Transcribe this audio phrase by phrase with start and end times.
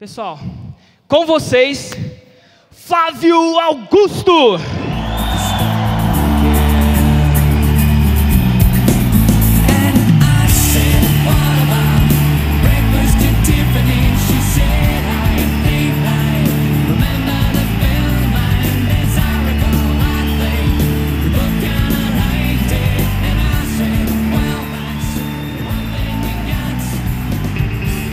[0.00, 0.38] Pessoal,
[1.06, 1.90] com vocês,
[2.70, 4.56] Flávio Augusto.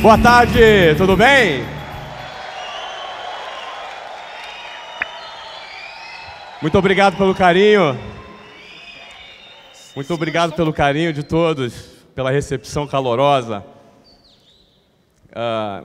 [0.01, 1.76] Boa tarde, tudo bem?
[6.59, 7.95] Muito obrigado pelo carinho.
[9.95, 11.73] Muito obrigado pelo carinho de todos,
[12.15, 13.63] pela recepção calorosa.
[15.31, 15.83] Ah,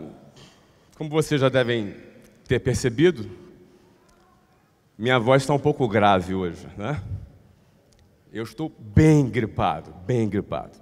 [0.97, 1.95] como vocês já devem
[2.49, 3.31] ter percebido,
[4.97, 7.03] minha voz está um pouco grave hoje, né?
[8.33, 10.79] Eu estou bem gripado, bem gripado.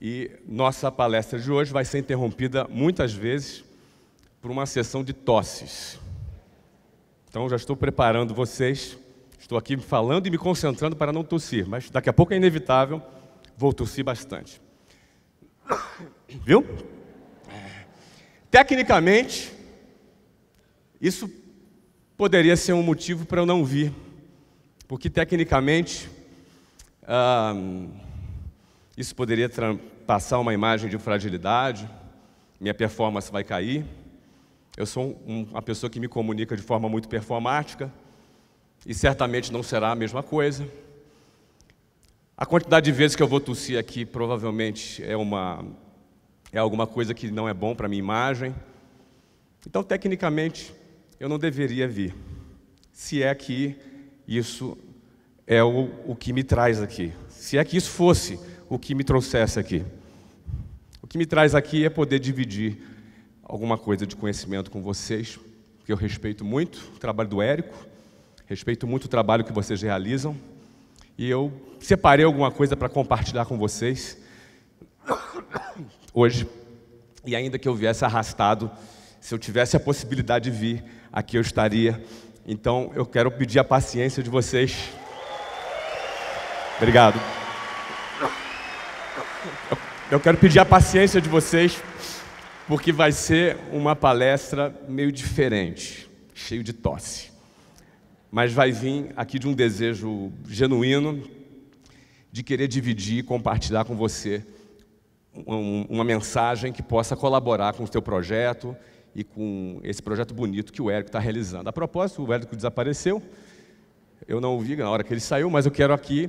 [0.00, 3.62] E nossa palestra de hoje vai ser interrompida muitas vezes
[4.40, 5.98] por uma sessão de tosses.
[7.36, 8.96] Então já estou preparando vocês,
[9.38, 13.02] estou aqui falando e me concentrando para não tossir, mas daqui a pouco é inevitável,
[13.58, 14.58] vou tossir bastante.
[16.26, 16.66] Viu?
[18.50, 19.52] Tecnicamente,
[20.98, 21.30] isso
[22.16, 23.92] poderia ser um motivo para eu não vir,
[24.88, 26.08] porque tecnicamente.
[28.96, 29.50] Isso poderia
[30.06, 31.86] passar uma imagem de fragilidade,
[32.58, 33.84] minha performance vai cair.
[34.76, 37.90] Eu sou um, uma pessoa que me comunica de forma muito performática
[38.84, 40.68] e certamente não será a mesma coisa.
[42.36, 45.64] A quantidade de vezes que eu vou tossir aqui provavelmente é, uma,
[46.52, 48.54] é alguma coisa que não é bom para minha imagem.
[49.66, 50.74] Então, tecnicamente,
[51.18, 52.14] eu não deveria vir,
[52.92, 53.76] se é que
[54.28, 54.76] isso
[55.46, 57.14] é o, o que me traz aqui.
[57.30, 59.82] Se é que isso fosse o que me trouxesse aqui.
[61.00, 62.95] O que me traz aqui é poder dividir
[63.48, 65.38] alguma coisa de conhecimento com vocês,
[65.84, 67.86] que eu respeito muito o trabalho do Érico,
[68.46, 70.36] respeito muito o trabalho que vocês realizam,
[71.16, 74.18] e eu separei alguma coisa para compartilhar com vocês
[76.12, 76.46] hoje.
[77.24, 78.70] E ainda que eu viesse arrastado,
[79.20, 82.04] se eu tivesse a possibilidade de vir, aqui eu estaria.
[82.46, 84.90] Então eu quero pedir a paciência de vocês.
[86.76, 87.18] Obrigado.
[90.10, 91.82] Eu quero pedir a paciência de vocês,
[92.68, 97.30] porque vai ser uma palestra meio diferente, cheio de tosse.
[98.30, 101.22] Mas vai vir aqui de um desejo genuíno
[102.32, 104.44] de querer dividir e compartilhar com você
[105.46, 108.76] uma mensagem que possa colaborar com o seu projeto
[109.14, 111.68] e com esse projeto bonito que o Érico está realizando.
[111.68, 113.22] A propósito, o Érico desapareceu,
[114.26, 116.28] eu não o vi na hora que ele saiu, mas eu quero aqui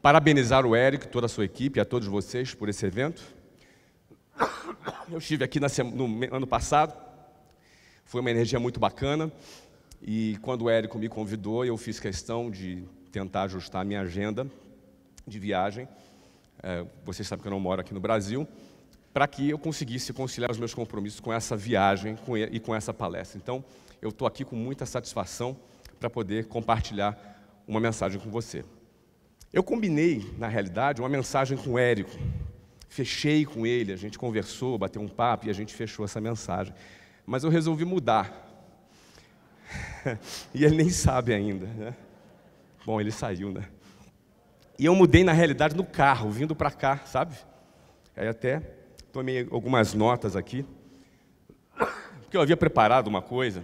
[0.00, 3.35] parabenizar o Érico, toda a sua equipe, a todos vocês por esse evento.
[5.10, 6.94] Eu estive aqui no ano passado,
[8.04, 9.32] foi uma energia muito bacana,
[10.02, 14.46] e quando o Érico me convidou, eu fiz questão de tentar ajustar a minha agenda
[15.26, 15.88] de viagem.
[16.62, 18.46] É, vocês sabem que eu não moro aqui no Brasil,
[19.12, 22.18] para que eu conseguisse conciliar os meus compromissos com essa viagem
[22.50, 23.38] e com essa palestra.
[23.38, 23.64] Então,
[24.02, 25.56] eu estou aqui com muita satisfação
[25.98, 27.16] para poder compartilhar
[27.66, 28.64] uma mensagem com você.
[29.52, 32.10] Eu combinei, na realidade, uma mensagem com o Érico.
[32.88, 36.72] Fechei com ele, a gente conversou, bateu um papo e a gente fechou essa mensagem.
[37.26, 38.44] Mas eu resolvi mudar.
[40.54, 41.66] e ele nem sabe ainda.
[41.66, 41.94] Né?
[42.84, 43.68] Bom, ele saiu, né?
[44.78, 47.34] E eu mudei, na realidade, no carro, vindo para cá, sabe?
[48.14, 48.60] Aí até
[49.12, 50.64] tomei algumas notas aqui.
[52.22, 53.62] Porque eu havia preparado uma coisa,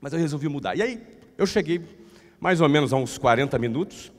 [0.00, 0.76] mas eu resolvi mudar.
[0.76, 1.02] E aí
[1.38, 1.80] eu cheguei
[2.40, 4.12] mais ou menos a uns 40 minutos.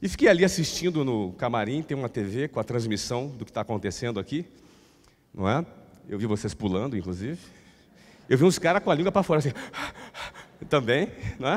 [0.00, 3.62] E fiquei ali assistindo no camarim, tem uma TV com a transmissão do que está
[3.62, 4.46] acontecendo aqui,
[5.34, 5.66] não é?
[6.08, 7.38] Eu vi vocês pulando, inclusive.
[8.28, 9.52] Eu vi uns caras com a língua para fora, assim,
[10.70, 11.56] também, não é?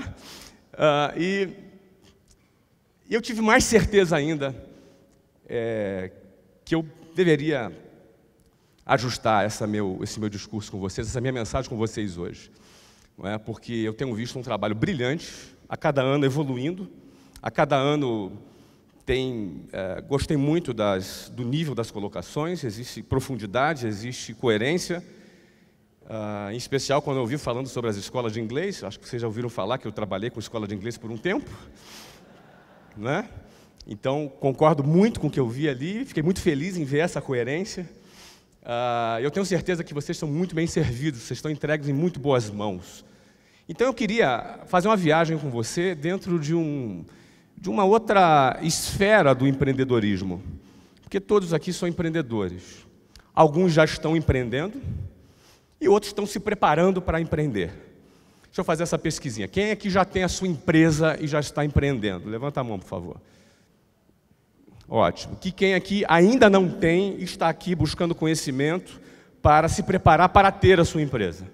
[0.73, 1.49] Uh, e,
[3.07, 4.55] eu tive mais certeza ainda
[5.47, 6.09] é,
[6.65, 7.71] que eu deveria
[8.85, 12.49] ajustar essa meu, esse meu discurso com vocês, essa minha mensagem com vocês hoje.
[13.15, 13.37] Não é?
[13.37, 15.29] Porque eu tenho visto um trabalho brilhante,
[15.69, 16.89] a cada ano evoluindo,
[17.41, 18.31] a cada ano
[19.05, 25.03] tem, é, gostei muito das, do nível das colocações, existe profundidade, existe coerência.
[26.03, 29.21] Uh, em especial quando eu ouvi falando sobre as escolas de inglês, acho que vocês
[29.21, 31.49] já ouviram falar que eu trabalhei com escola de inglês por um tempo,
[32.97, 33.29] né?
[33.87, 37.21] Então concordo muito com o que eu vi ali, fiquei muito feliz em ver essa
[37.21, 37.89] coerência.
[38.61, 42.19] Uh, eu tenho certeza que vocês estão muito bem servidos, vocês estão entregues em muito
[42.19, 43.05] boas mãos.
[43.69, 47.05] Então eu queria fazer uma viagem com você dentro de um
[47.61, 50.41] de uma outra esfera do empreendedorismo,
[51.03, 52.87] porque todos aqui são empreendedores.
[53.35, 54.81] Alguns já estão empreendendo
[55.79, 57.67] e outros estão se preparando para empreender.
[58.45, 59.47] Deixa eu fazer essa pesquisinha.
[59.47, 62.27] Quem é que já tem a sua empresa e já está empreendendo?
[62.27, 63.17] Levanta a mão, por favor.
[64.89, 65.35] Ótimo.
[65.35, 68.99] Que quem aqui ainda não tem está aqui buscando conhecimento
[69.39, 71.45] para se preparar para ter a sua empresa.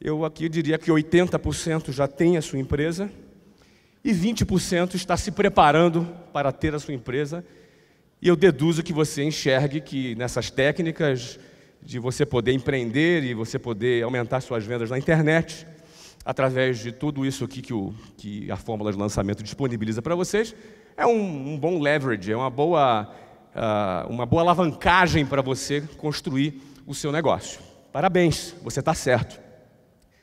[0.00, 3.10] Eu aqui diria que 80% já tem a sua empresa
[4.06, 7.44] e 20% está se preparando para ter a sua empresa.
[8.22, 11.40] E eu deduzo que você enxergue que nessas técnicas
[11.82, 15.66] de você poder empreender e você poder aumentar suas vendas na internet,
[16.24, 20.54] através de tudo isso aqui que, o, que a fórmula de lançamento disponibiliza para vocês,
[20.96, 23.12] é um, um, bom leverage, é uma boa,
[23.56, 27.58] uh, uma boa alavancagem para você construir o seu negócio.
[27.92, 29.40] Parabéns, você está certo.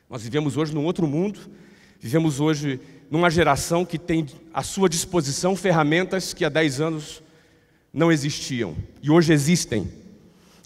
[0.09, 1.38] Nós vivemos hoje num outro mundo,
[2.00, 2.79] vivemos hoje
[3.13, 7.21] numa geração que tem à sua disposição ferramentas que há 10 anos
[7.94, 9.88] não existiam e hoje existem.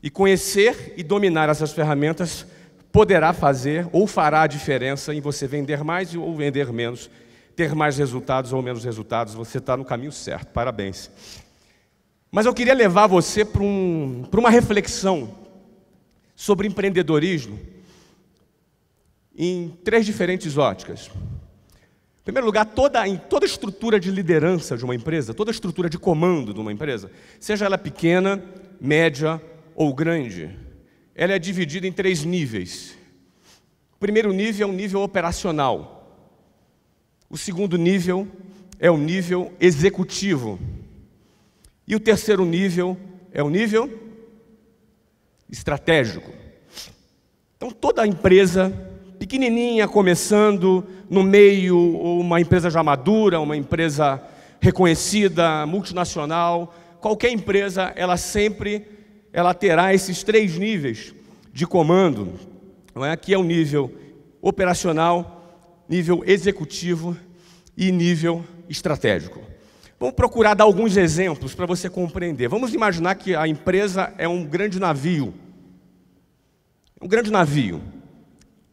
[0.01, 2.45] E conhecer e dominar essas ferramentas
[2.89, 7.09] poderá fazer ou fará a diferença em você vender mais ou vender menos,
[7.53, 9.33] ter mais resultados ou menos resultados.
[9.33, 11.11] Você está no caminho certo, parabéns.
[12.31, 15.35] Mas eu queria levar você para um, uma reflexão
[16.33, 17.59] sobre empreendedorismo
[19.37, 21.11] em três diferentes óticas.
[22.27, 26.53] Em primeiro lugar, toda, toda estrutura de liderança de uma empresa, toda estrutura de comando
[26.53, 27.09] de uma empresa,
[27.39, 28.43] seja ela pequena,
[28.81, 29.41] média
[29.73, 30.53] ou grande,
[31.15, 32.97] ela é dividida em três níveis.
[33.95, 36.21] O primeiro nível é o nível operacional.
[37.29, 38.27] O segundo nível
[38.77, 40.59] é o nível executivo.
[41.87, 42.97] E o terceiro nível
[43.31, 43.89] é o nível
[45.49, 46.33] estratégico.
[47.55, 48.86] Então, toda empresa,
[49.27, 54.23] pequenininha, começando, no meio, uma empresa já madura, uma empresa
[54.61, 58.87] reconhecida, multinacional, qualquer empresa, ela sempre
[59.33, 61.13] ela terá esses três níveis
[61.51, 62.39] de comando,
[62.95, 63.17] não é?
[63.17, 63.93] que é o nível
[64.41, 67.15] operacional, nível executivo
[67.75, 69.41] e nível estratégico.
[69.99, 72.47] Vamos procurar dar alguns exemplos para você compreender.
[72.47, 75.33] Vamos imaginar que a empresa é um grande navio.
[77.01, 77.81] Um grande navio.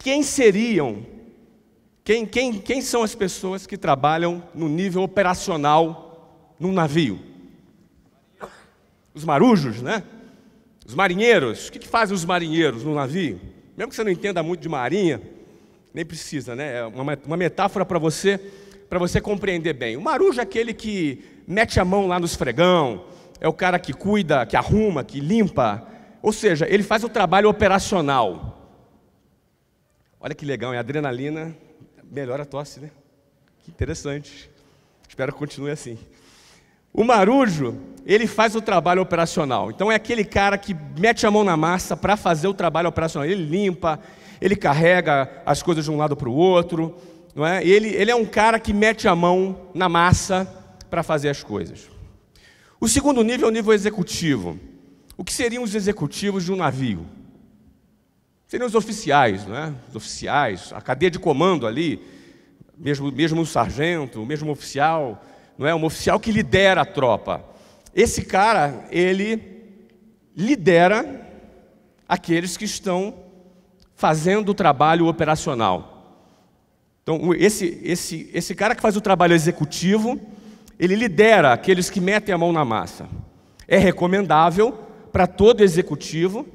[0.05, 0.99] Quem seriam,
[2.05, 7.19] quem, quem, quem são as pessoas que trabalham no nível operacional num navio?
[9.15, 10.03] Os marujos, né?
[10.87, 13.41] Os marinheiros, o que, que fazem os marinheiros no navio?
[13.75, 15.23] Mesmo que você não entenda muito de marinha,
[15.95, 16.81] nem precisa, né?
[16.81, 18.37] É uma, uma metáfora para você,
[18.91, 19.97] para você compreender bem.
[19.97, 23.07] O marujo é aquele que mete a mão lá no esfregão,
[23.41, 25.89] é o cara que cuida, que arruma, que limpa,
[26.21, 28.64] ou seja, ele faz o trabalho operacional.
[30.25, 31.55] Olha que legal, é adrenalina,
[32.11, 32.91] melhora a tosse, né?
[33.63, 34.51] Que interessante.
[35.07, 35.99] Espero que continue assim.
[36.95, 39.71] O marujo, ele faz o trabalho operacional.
[39.71, 43.29] Então é aquele cara que mete a mão na massa para fazer o trabalho operacional.
[43.29, 44.01] Ele limpa,
[44.41, 46.97] ele carrega as coisas de um lado para o outro,
[47.35, 47.63] não é?
[47.63, 50.51] Ele, ele é um cara que mete a mão na massa
[50.89, 51.91] para fazer as coisas.
[52.81, 54.59] O segundo nível é o nível executivo.
[55.19, 57.05] O que seriam os executivos de um navio?
[58.47, 59.73] Seriam os oficiais, não é?
[59.89, 62.01] Os oficiais, a cadeia de comando ali,
[62.77, 65.23] mesmo, mesmo o sargento, o mesmo oficial,
[65.57, 65.75] não é?
[65.75, 67.45] Um oficial que lidera a tropa.
[67.95, 69.41] Esse cara, ele
[70.37, 71.23] lidera
[72.09, 73.15] aqueles que estão
[73.95, 75.95] fazendo o trabalho operacional.
[77.03, 80.21] Então, esse, esse, esse cara que faz o trabalho executivo,
[80.79, 83.09] ele lidera aqueles que metem a mão na massa.
[83.69, 84.73] É recomendável
[85.13, 86.47] para todo executivo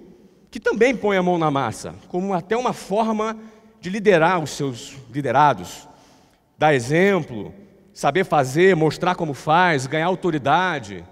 [0.52, 3.38] que também põe a mão na massa, como até uma forma
[3.80, 5.88] de liderar os seus liderados,
[6.58, 7.54] dar exemplo,
[7.94, 11.04] saber fazer, mostrar como faz, ganhar autoridade.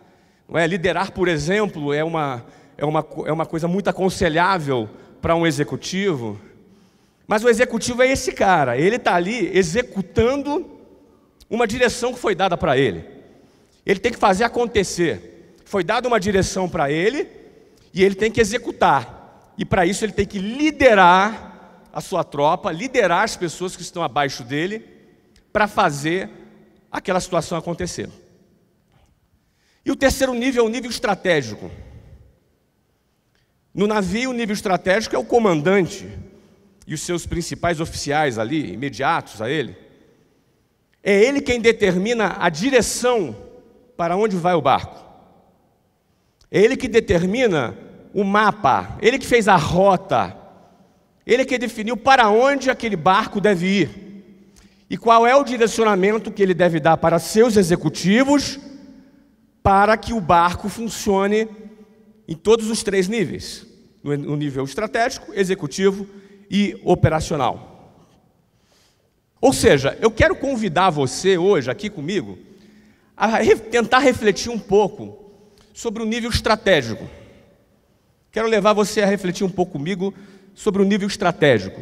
[0.48, 0.65] Não é?
[0.65, 2.46] Liderar, por exemplo, é uma,
[2.77, 4.89] é, uma, é uma coisa muito aconselhável
[5.22, 6.39] para um executivo.
[7.27, 10.65] Mas o executivo é esse cara, ele está ali executando
[11.50, 13.03] uma direção que foi dada para ele.
[13.86, 15.56] Ele tem que fazer acontecer.
[15.65, 17.27] Foi dada uma direção para ele
[17.94, 19.17] e ele tem que executar.
[19.58, 24.04] E para isso ele tem que liderar a sua tropa, liderar as pessoas que estão
[24.04, 24.86] abaixo dele,
[25.52, 26.30] para fazer
[26.92, 28.10] aquela situação acontecer.
[29.84, 31.72] E o terceiro nível é o nível estratégico.
[33.74, 36.08] No navio, o nível estratégico é o comandante
[36.86, 39.76] e os seus principais oficiais ali, imediatos a ele.
[41.02, 43.36] É ele quem determina a direção
[43.96, 45.04] para onde vai o barco.
[46.52, 47.78] É ele que determina
[48.18, 50.36] o mapa, ele que fez a rota,
[51.24, 53.90] ele que definiu para onde aquele barco deve ir.
[54.90, 58.60] E qual é o direcionamento que ele deve dar para seus executivos
[59.62, 61.48] para que o barco funcione
[62.28, 63.68] em todos os três níveis?
[64.02, 66.08] no nível estratégico, executivo
[66.50, 67.94] e operacional.
[69.42, 72.40] Ou seja, eu quero convidar você hoje aqui comigo
[73.16, 75.34] a tentar refletir um pouco
[75.74, 77.08] sobre o nível estratégico.
[78.32, 80.14] Quero levar você a refletir um pouco comigo
[80.54, 81.82] sobre o nível estratégico.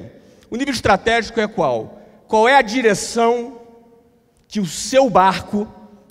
[0.49, 2.01] O nível estratégico é qual?
[2.27, 3.61] Qual é a direção
[4.47, 5.67] que o seu barco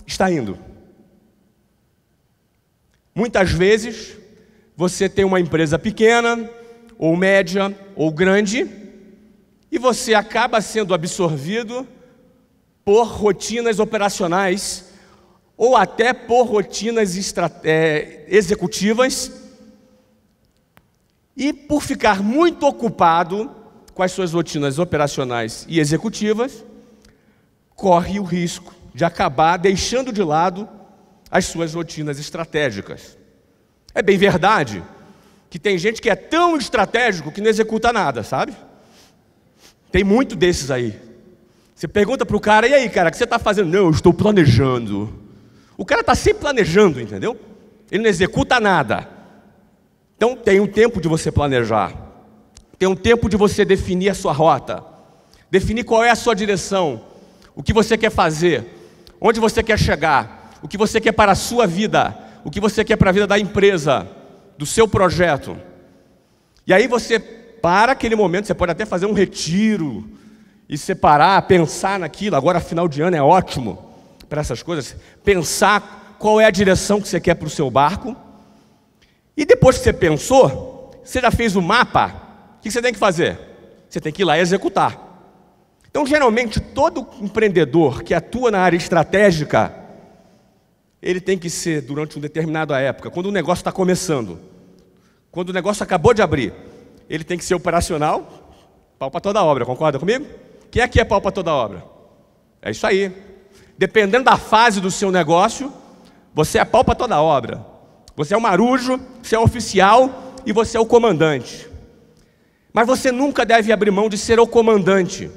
[0.06, 0.58] está indo?
[3.14, 4.16] Muitas vezes
[4.76, 6.50] você tem uma empresa pequena,
[6.98, 8.68] ou média, ou grande,
[9.70, 11.86] e você acaba sendo absorvido
[12.84, 14.92] por rotinas operacionais
[15.56, 17.16] ou até por rotinas
[17.62, 19.43] é, executivas
[21.36, 23.50] e por ficar muito ocupado
[23.92, 26.64] com as suas rotinas operacionais e executivas,
[27.74, 30.68] corre o risco de acabar deixando de lado
[31.30, 33.18] as suas rotinas estratégicas.
[33.94, 34.82] É bem verdade
[35.50, 38.54] que tem gente que é tão estratégico que não executa nada, sabe?
[39.90, 41.00] Tem muito desses aí.
[41.74, 43.70] Você pergunta para o cara, e aí, cara, o que você está fazendo?
[43.70, 45.12] Não, eu estou planejando.
[45.76, 47.38] O cara está sempre planejando, entendeu?
[47.90, 49.08] Ele não executa nada.
[50.24, 51.92] Então tem um tempo de você planejar.
[52.78, 54.82] Tem um tempo de você definir a sua rota.
[55.50, 57.02] Definir qual é a sua direção.
[57.54, 58.64] O que você quer fazer.
[59.20, 60.58] Onde você quer chegar.
[60.62, 62.16] O que você quer para a sua vida.
[62.42, 64.08] O que você quer para a vida da empresa.
[64.56, 65.58] Do seu projeto.
[66.66, 70.08] E aí você para aquele momento, você pode até fazer um retiro
[70.66, 72.34] e separar, pensar naquilo.
[72.34, 73.90] Agora, final de ano é ótimo
[74.26, 78.16] para essas coisas, pensar qual é a direção que você quer para o seu barco.
[79.36, 82.98] E depois que você pensou, você já fez o mapa, o que você tem que
[82.98, 83.38] fazer?
[83.88, 85.04] Você tem que ir lá e executar.
[85.88, 89.72] Então, geralmente, todo empreendedor que atua na área estratégica,
[91.00, 94.40] ele tem que ser, durante uma determinada época, quando o negócio está começando,
[95.30, 96.52] quando o negócio acabou de abrir,
[97.08, 98.50] ele tem que ser operacional,
[98.98, 100.26] pau para toda obra, concorda comigo?
[100.70, 101.84] Quem aqui é pau para toda obra?
[102.62, 103.12] É isso aí.
[103.76, 105.72] Dependendo da fase do seu negócio,
[106.32, 107.64] você é pau para toda obra.
[108.16, 111.68] Você é o marujo, você é o oficial e você é o comandante.
[112.72, 115.30] Mas você nunca deve abrir mão de ser o comandante.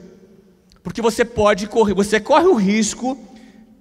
[0.83, 3.17] Porque você pode correr, você corre o risco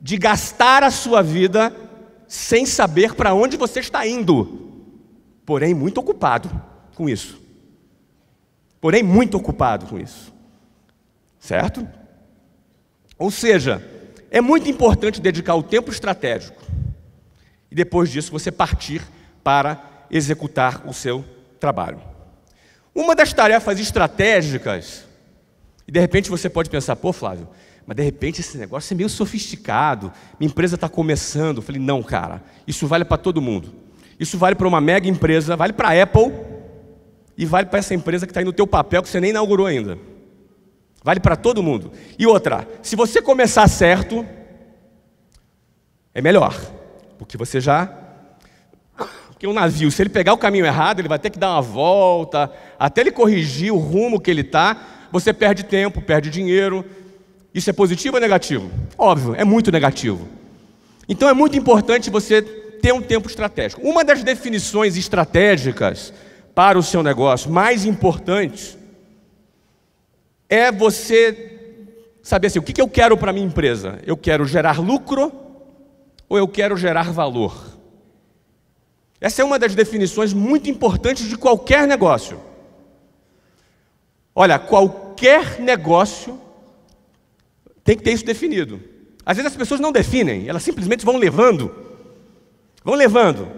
[0.00, 1.74] de gastar a sua vida
[2.26, 4.72] sem saber para onde você está indo.
[5.44, 6.50] Porém, muito ocupado
[6.94, 7.40] com isso.
[8.80, 10.32] Porém, muito ocupado com isso.
[11.38, 11.86] Certo?
[13.18, 13.82] Ou seja,
[14.30, 16.65] é muito importante dedicar o tempo estratégico
[17.70, 19.02] e depois disso você partir
[19.42, 21.24] para executar o seu
[21.58, 22.00] trabalho.
[22.94, 25.04] Uma das tarefas estratégicas,
[25.86, 27.48] e de repente você pode pensar, pô, Flávio,
[27.86, 31.58] mas de repente esse negócio é meio sofisticado, minha empresa está começando.
[31.58, 33.72] Eu falei, não, cara, isso vale para todo mundo.
[34.18, 36.32] Isso vale para uma mega empresa, vale para a Apple
[37.38, 39.66] e vale para essa empresa que está aí no teu papel que você nem inaugurou
[39.66, 39.98] ainda.
[41.04, 41.92] Vale para todo mundo.
[42.18, 44.26] E outra, se você começar certo,
[46.12, 46.58] é melhor,
[47.18, 47.90] porque você já.
[49.28, 51.62] Porque um navio, se ele pegar o caminho errado, ele vai ter que dar uma
[51.62, 54.76] volta, até ele corrigir o rumo que ele está,
[55.12, 56.84] você perde tempo, perde dinheiro.
[57.52, 58.70] Isso é positivo ou negativo?
[58.96, 60.26] Óbvio, é muito negativo.
[61.08, 63.82] Então é muito importante você ter um tempo estratégico.
[63.86, 66.12] Uma das definições estratégicas
[66.54, 68.76] para o seu negócio mais importantes
[70.48, 71.52] é você
[72.22, 73.98] saber assim: o que eu quero para a minha empresa?
[74.06, 75.45] Eu quero gerar lucro
[76.28, 77.76] ou eu quero gerar valor?
[79.20, 82.40] Essa é uma das definições muito importantes de qualquer negócio.
[84.34, 86.38] Olha, qualquer negócio
[87.82, 88.80] tem que ter isso definido.
[89.24, 91.74] Às vezes as pessoas não definem, elas simplesmente vão levando.
[92.84, 93.48] Vão levando.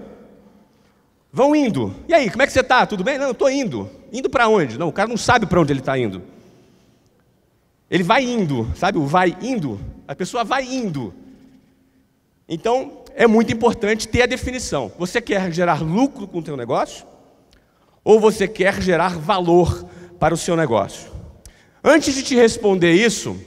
[1.32, 1.94] Vão indo.
[2.08, 2.87] E aí, como é que você está?
[2.87, 3.18] Tudo bem?
[3.18, 3.90] Não, estou indo.
[4.12, 4.78] Indo para onde?
[4.78, 6.22] Não, o cara não sabe para onde ele está indo.
[7.90, 8.98] Ele vai indo, sabe?
[8.98, 9.80] O vai indo.
[10.06, 11.12] A pessoa vai indo.
[12.49, 14.90] Então, é muito importante ter a definição.
[14.99, 17.07] Você quer gerar lucro com o seu negócio?
[18.02, 19.85] Ou você quer gerar valor
[20.19, 21.11] para o seu negócio?
[21.85, 23.38] Antes de te responder isso,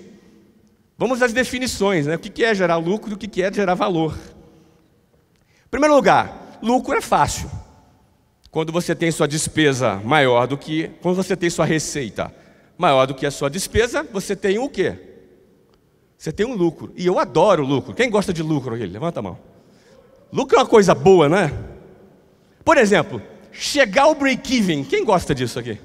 [0.97, 2.05] vamos às definições.
[2.05, 2.15] Né?
[2.15, 4.15] O que é gerar lucro e o que é gerar valor?
[5.65, 7.49] Em primeiro lugar, lucro é fácil.
[8.51, 12.31] Quando você tem sua despesa maior do que quando você tem sua receita
[12.77, 15.10] maior do que a sua despesa, você tem o quê?
[16.21, 16.93] Você tem um lucro.
[16.95, 17.95] E eu adoro lucro.
[17.95, 18.85] Quem gosta de lucro aqui?
[18.85, 19.39] Levanta a mão.
[20.31, 21.51] Lucro é uma coisa boa, não é?
[22.63, 23.19] Por exemplo,
[23.51, 24.83] chegar ao break-even.
[24.83, 25.79] Quem gosta disso aqui?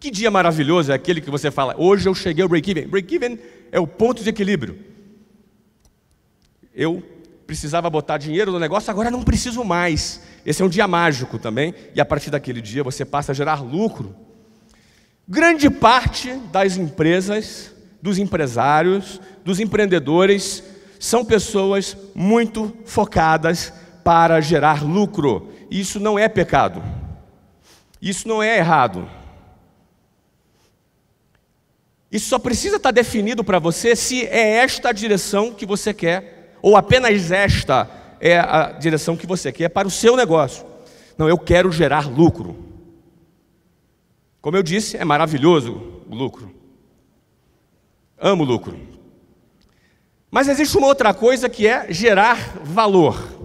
[0.00, 2.88] Que dia maravilhoso é aquele que você fala, hoje eu cheguei ao break-even.
[2.88, 3.38] Break-even
[3.70, 4.80] é o ponto de equilíbrio.
[6.74, 7.00] Eu
[7.46, 10.20] precisava botar dinheiro no negócio, agora não preciso mais.
[10.44, 13.62] Esse é um dia mágico também, e a partir daquele dia você passa a gerar
[13.62, 14.12] lucro.
[15.28, 20.62] Grande parte das empresas, dos empresários, dos empreendedores,
[20.98, 23.72] são pessoas muito focadas
[24.04, 25.52] para gerar lucro.
[25.70, 26.82] Isso não é pecado.
[28.00, 29.08] Isso não é errado.
[32.10, 36.56] Isso só precisa estar definido para você se é esta a direção que você quer
[36.62, 37.88] ou apenas esta
[38.20, 40.64] é a direção que você quer para o seu negócio.
[41.16, 42.56] Não, eu quero gerar lucro.
[44.40, 46.57] Como eu disse, é maravilhoso o lucro.
[48.20, 48.78] Amo lucro.
[50.30, 53.38] Mas existe uma outra coisa que é gerar valor.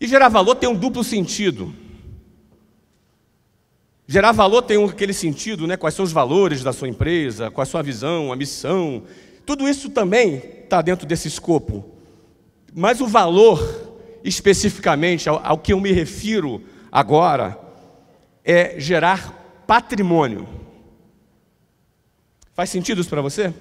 [0.00, 1.74] E gerar valor tem um duplo sentido.
[4.06, 5.76] Gerar valor tem aquele sentido, né?
[5.76, 9.02] Quais são os valores da sua empresa, qual a sua visão, a missão,
[9.44, 11.84] tudo isso também está dentro desse escopo.
[12.74, 13.60] Mas o valor,
[14.24, 17.58] especificamente, ao, ao que eu me refiro agora,
[18.44, 20.48] é gerar patrimônio.
[22.58, 23.54] Faz sentido isso para você?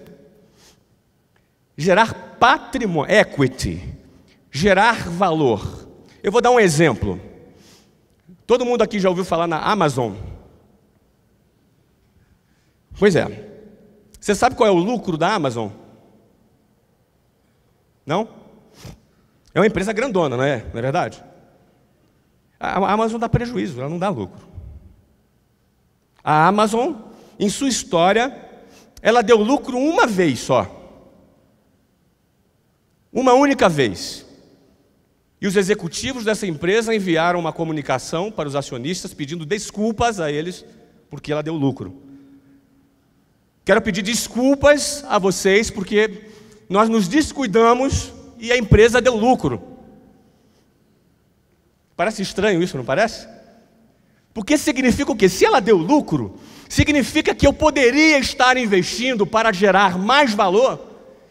[1.77, 3.95] Gerar patrimônio, equity,
[4.49, 5.87] gerar valor.
[6.23, 7.21] Eu vou dar um exemplo.
[8.47, 10.15] Todo mundo aqui já ouviu falar na Amazon?
[12.97, 13.47] Pois é.
[14.19, 15.69] Você sabe qual é o lucro da Amazon?
[18.03, 18.27] Não?
[19.53, 20.65] É uma empresa grandona, não é?
[20.73, 21.23] Não é verdade?
[22.59, 24.47] A Amazon dá prejuízo, ela não dá lucro.
[26.23, 26.95] A Amazon,
[27.39, 28.46] em sua história,
[29.01, 30.73] ela deu lucro uma vez só.
[33.11, 34.25] Uma única vez.
[35.39, 40.65] E os executivos dessa empresa enviaram uma comunicação para os acionistas pedindo desculpas a eles
[41.09, 41.95] porque ela deu lucro.
[43.63, 46.25] Quero pedir desculpas a vocês porque
[46.69, 49.61] nós nos descuidamos e a empresa deu lucro.
[51.95, 53.27] Parece estranho isso, não parece?
[54.33, 55.27] Porque significa o quê?
[55.27, 60.79] Se ela deu lucro, significa que eu poderia estar investindo para gerar mais valor,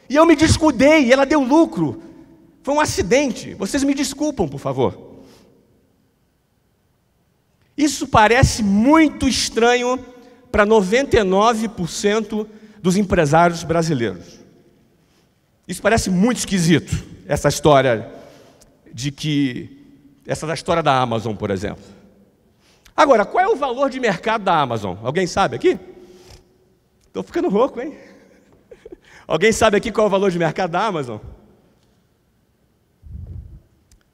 [0.08, 2.02] e eu me descuidei ela deu lucro.
[2.62, 3.54] Foi um acidente.
[3.54, 5.06] Vocês me desculpam, por favor.
[7.76, 9.98] Isso parece muito estranho
[10.50, 12.46] para 99%
[12.82, 14.40] dos empresários brasileiros.
[15.68, 18.10] Isso parece muito esquisito, essa história
[18.92, 19.72] de que.
[20.26, 21.95] Essa da história da Amazon, por exemplo.
[22.96, 24.96] Agora, qual é o valor de mercado da Amazon?
[25.02, 25.78] Alguém sabe aqui?
[27.06, 27.96] Estou ficando rouco, hein?
[29.28, 31.18] Alguém sabe aqui qual é o valor de mercado da Amazon?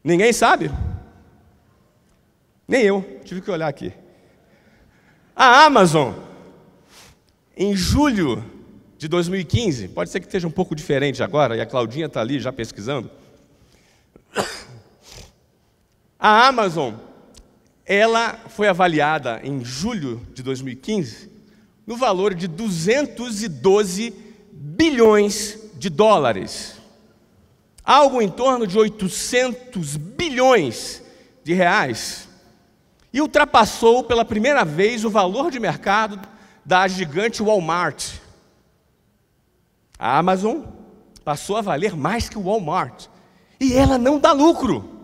[0.02, 0.70] Ninguém sabe?
[2.66, 3.92] Nem eu, tive que olhar aqui.
[5.36, 6.14] A Amazon
[7.56, 8.44] em julho
[8.98, 12.40] de 2015, pode ser que esteja um pouco diferente agora, e a Claudinha está ali
[12.40, 13.10] já pesquisando.
[16.18, 16.94] A Amazon,
[17.94, 21.30] ela foi avaliada em julho de 2015
[21.86, 24.14] no valor de 212
[24.50, 26.80] bilhões de dólares,
[27.84, 31.02] algo em torno de 800 bilhões
[31.44, 32.28] de reais,
[33.12, 36.18] e ultrapassou pela primeira vez o valor de mercado
[36.64, 38.14] da gigante Walmart.
[39.98, 40.62] A Amazon
[41.22, 43.06] passou a valer mais que o Walmart.
[43.60, 45.01] E ela não dá lucro.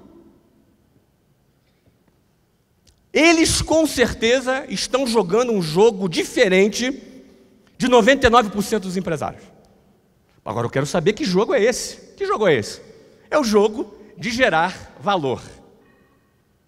[3.19, 7.03] Eles com certeza estão jogando um jogo diferente
[7.77, 9.43] de 99% dos empresários.
[10.45, 11.97] Agora eu quero saber que jogo é esse.
[12.17, 12.81] Que jogo é esse?
[13.29, 15.43] É o jogo de gerar valor.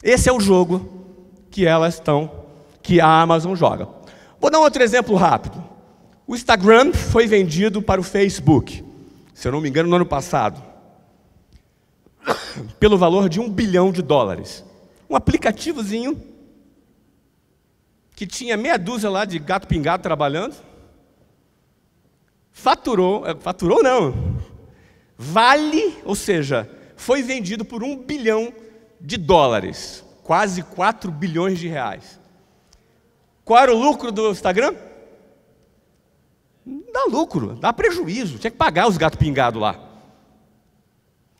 [0.02, 1.06] Esse é o jogo
[1.52, 2.28] que elas estão,
[2.82, 3.88] que a Amazon joga.
[4.40, 5.62] Vou dar outro exemplo rápido.
[6.26, 8.84] O Instagram foi vendido para o Facebook,
[9.32, 10.60] se eu não me engano, no ano passado,
[12.80, 14.64] pelo valor de um bilhão de dólares.
[15.08, 16.29] Um aplicativozinho
[18.20, 20.54] que tinha meia dúzia lá de gato pingado trabalhando,
[22.52, 24.36] faturou, eh, faturou não,
[25.16, 28.52] vale, ou seja, foi vendido por um bilhão
[29.00, 32.20] de dólares, quase 4 bilhões de reais.
[33.42, 34.74] Qual era o lucro do Instagram?
[36.92, 38.36] Dá lucro, dá prejuízo.
[38.36, 39.80] Tinha que pagar os gatos pingados lá.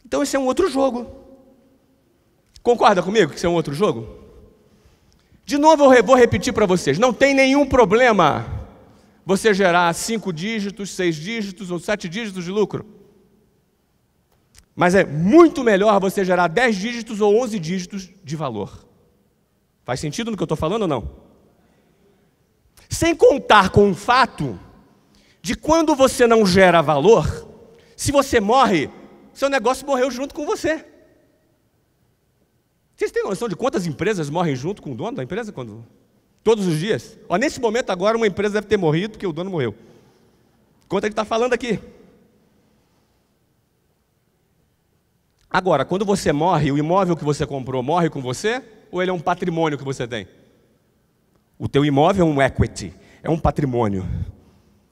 [0.03, 1.15] Então esse é um outro jogo.
[2.63, 4.20] Concorda comigo que esse é um outro jogo?
[5.51, 8.47] De novo eu vou repetir para vocês: não tem nenhum problema
[9.27, 12.87] você gerar cinco dígitos, seis dígitos ou sete dígitos de lucro.
[14.77, 18.87] Mas é muito melhor você gerar dez dígitos ou onze dígitos de valor.
[19.85, 21.11] Faz sentido no que eu estou falando ou não?
[22.89, 24.57] Sem contar com o fato
[25.43, 27.27] de quando você não gera valor,
[27.97, 28.89] se você morre,
[29.33, 30.90] seu negócio morreu junto com você.
[33.01, 35.87] Vocês têm noção de quantas empresas morrem junto com o dono da empresa quando
[36.45, 37.19] todos os dias?
[37.31, 39.75] Ó, nesse momento agora uma empresa deve ter morrido porque o dono morreu.
[40.87, 41.81] Quanto ele está falando aqui?
[45.49, 49.15] Agora, quando você morre, o imóvel que você comprou morre com você ou ele é
[49.15, 50.29] um patrimônio que você tem?
[51.59, 54.07] O teu imóvel é um equity, é um patrimônio,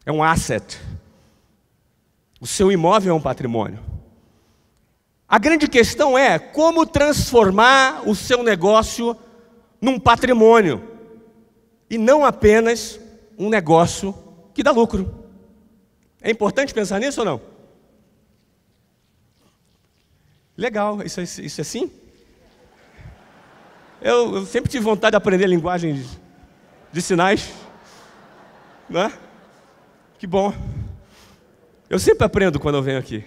[0.07, 0.81] é um asset.
[2.41, 3.98] O seu imóvel é um patrimônio.
[5.29, 9.15] A grande questão é como transformar o seu negócio
[9.79, 10.83] num patrimônio
[11.91, 12.99] e não apenas
[13.39, 14.15] um negócio
[14.55, 15.27] que dá lucro.
[16.23, 17.41] É importante pensar nisso ou não?
[20.57, 21.93] Legal, isso, é, isso é assim?
[24.01, 26.07] Eu, eu, sempre tive vontade de aprender linguagem de,
[26.91, 27.53] de sinais.
[28.89, 29.13] Né?
[30.19, 30.55] Que bom.
[31.91, 33.25] Eu sempre aprendo quando eu venho aqui.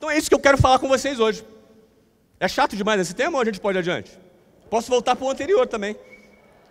[0.00, 1.44] Então é isso que eu quero falar com vocês hoje.
[2.40, 4.18] É chato demais esse tema ou a gente pode ir adiante?
[4.70, 5.94] Posso voltar para o anterior também.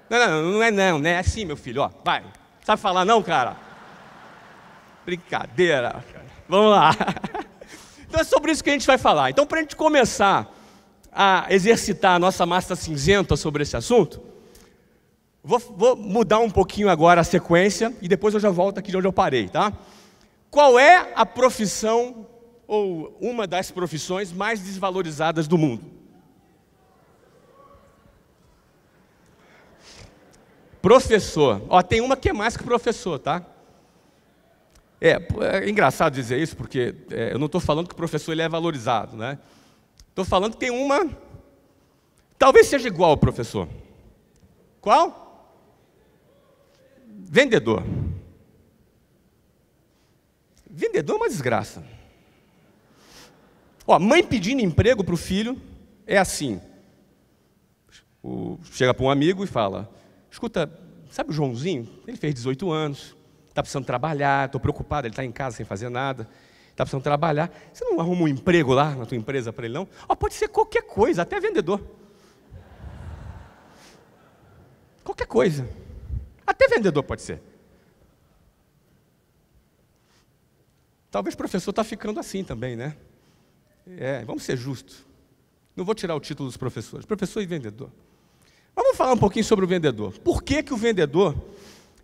[0.09, 1.11] Não, não, não é não, né?
[1.11, 1.91] É assim, meu filho, ó.
[2.03, 2.23] Vai.
[2.65, 3.55] Sabe falar não, cara?
[5.05, 6.03] Brincadeira.
[6.47, 6.89] Vamos lá.
[8.09, 9.29] Então é sobre isso que a gente vai falar.
[9.29, 10.51] Então, para a gente começar
[11.11, 14.19] a exercitar a nossa massa cinzenta sobre esse assunto,
[15.43, 18.97] vou, vou mudar um pouquinho agora a sequência e depois eu já volto aqui de
[18.97, 19.71] onde eu parei, tá?
[20.49, 22.25] Qual é a profissão
[22.69, 25.83] ou uma das profissões mais desvalorizadas do mundo.
[30.79, 31.63] Professor.
[31.67, 33.43] Ó, tem uma que é mais que professor, tá?
[35.01, 35.19] É,
[35.63, 38.47] é engraçado dizer isso, porque é, eu não estou falando que o professor ele é
[38.47, 39.39] valorizado, né?
[40.09, 41.09] Estou falando que tem uma.
[42.37, 43.67] Talvez seja igual ao professor.
[44.79, 45.57] Qual?
[47.07, 47.83] Vendedor.
[50.69, 51.98] Vendedor é uma desgraça.
[53.91, 55.59] Ó, mãe pedindo emprego para o filho
[56.05, 56.61] é assim.
[58.21, 59.89] O, chega para um amigo e fala:
[60.29, 60.71] Escuta,
[61.09, 61.89] sabe o Joãozinho?
[62.07, 63.15] Ele fez 18 anos,
[63.47, 66.29] está precisando trabalhar, estou preocupado, ele está em casa sem fazer nada,
[66.69, 67.51] está precisando trabalhar.
[67.73, 69.87] Você não arruma um emprego lá na tua empresa para ele, não?
[70.07, 71.81] Ó, pode ser qualquer coisa, até vendedor.
[75.03, 75.67] Qualquer coisa.
[76.45, 77.41] Até vendedor pode ser.
[81.09, 82.95] Talvez o professor está ficando assim também, né?
[83.97, 85.05] É, vamos ser justos.
[85.75, 87.89] Não vou tirar o título dos professores, professor e vendedor.
[88.75, 90.13] Vamos falar um pouquinho sobre o vendedor.
[90.19, 91.35] Por que, que o vendedor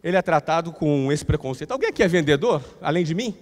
[0.04, 1.72] ele é tratado com esse preconceito?
[1.72, 3.36] Alguém aqui é vendedor, além de mim?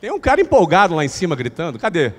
[0.00, 2.12] Tem um cara empolgado lá em cima gritando, cadê?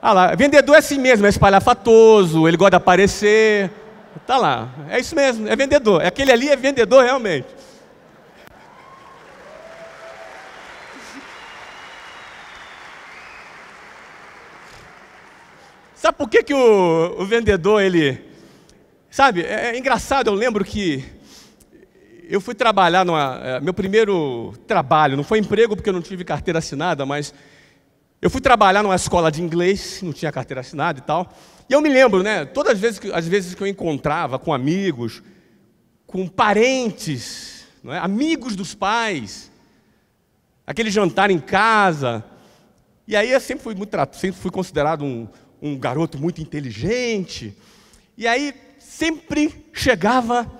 [0.00, 3.70] Ah lá, vendedor é assim mesmo, é espalhafatoso, ele gosta de aparecer.
[4.26, 6.04] Tá lá, é isso mesmo, é vendedor.
[6.04, 7.46] Aquele ali é vendedor realmente.
[15.98, 18.24] Sabe por que, que o, o vendedor, ele.
[19.10, 21.04] Sabe, é, é, engraçado, eu lembro que
[22.28, 23.40] eu fui trabalhar numa.
[23.42, 27.34] É, meu primeiro trabalho, não foi emprego porque eu não tive carteira assinada, mas
[28.22, 31.36] eu fui trabalhar numa escola de inglês, não tinha carteira assinada e tal.
[31.68, 34.54] E eu me lembro, né, todas as vezes que, as vezes que eu encontrava com
[34.54, 35.20] amigos,
[36.06, 39.50] com parentes, é, amigos dos pais,
[40.64, 42.24] aquele jantar em casa.
[43.04, 45.26] E aí eu sempre fui muito sempre fui considerado um,
[45.60, 47.56] um garoto muito inteligente.
[48.16, 50.50] E aí sempre chegava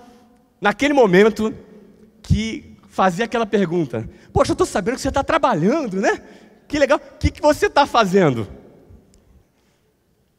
[0.61, 1.53] naquele momento
[2.21, 6.21] que fazia aquela pergunta: Poxa, eu estou sabendo que você está trabalhando, né?
[6.67, 6.99] Que legal.
[6.99, 8.47] O que, que você está fazendo?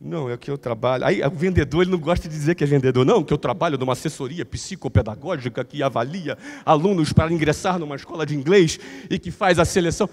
[0.00, 1.04] Não, é que eu trabalho.
[1.04, 3.76] Aí o vendedor ele não gosta de dizer que é vendedor, não, que eu trabalho
[3.76, 9.58] numa assessoria psicopedagógica que avalia alunos para ingressar numa escola de inglês e que faz
[9.58, 10.08] a seleção.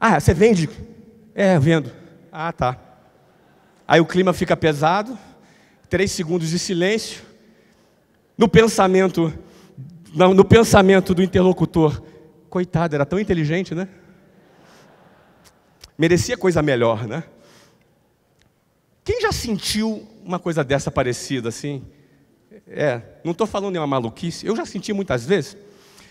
[0.00, 0.68] Ah, você vende?
[1.34, 1.92] É, vendo.
[2.32, 2.91] Ah, tá.
[3.92, 5.18] Aí o clima fica pesado,
[5.90, 7.20] três segundos de silêncio.
[8.38, 9.30] No pensamento,
[10.14, 12.02] no, pensamento do interlocutor,
[12.48, 13.86] coitado, era tão inteligente, né?
[15.98, 17.24] Merecia coisa melhor, né?
[19.04, 21.84] Quem já sentiu uma coisa dessa parecida assim?
[22.66, 25.54] É, não estou falando nenhuma maluquice, eu já senti muitas vezes.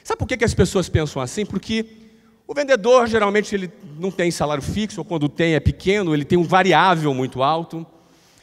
[0.03, 1.47] Sabe por que, que as pessoas pensam assim?
[1.47, 1.83] Porque
[2.51, 6.37] o vendedor geralmente ele não tem salário fixo, ou quando tem é pequeno, ele tem
[6.37, 7.87] um variável muito alto.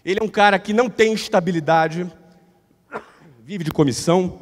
[0.02, 2.10] Ele é um cara que não tem estabilidade,
[3.44, 4.40] vive de comissão.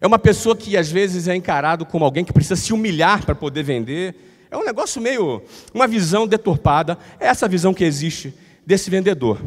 [0.00, 3.34] É uma pessoa que às vezes é encarado como alguém que precisa se humilhar para
[3.34, 4.46] poder vender.
[4.50, 5.42] É um negócio meio,
[5.74, 6.96] uma visão deturpada.
[7.20, 8.32] É essa visão que existe
[8.64, 9.38] desse vendedor.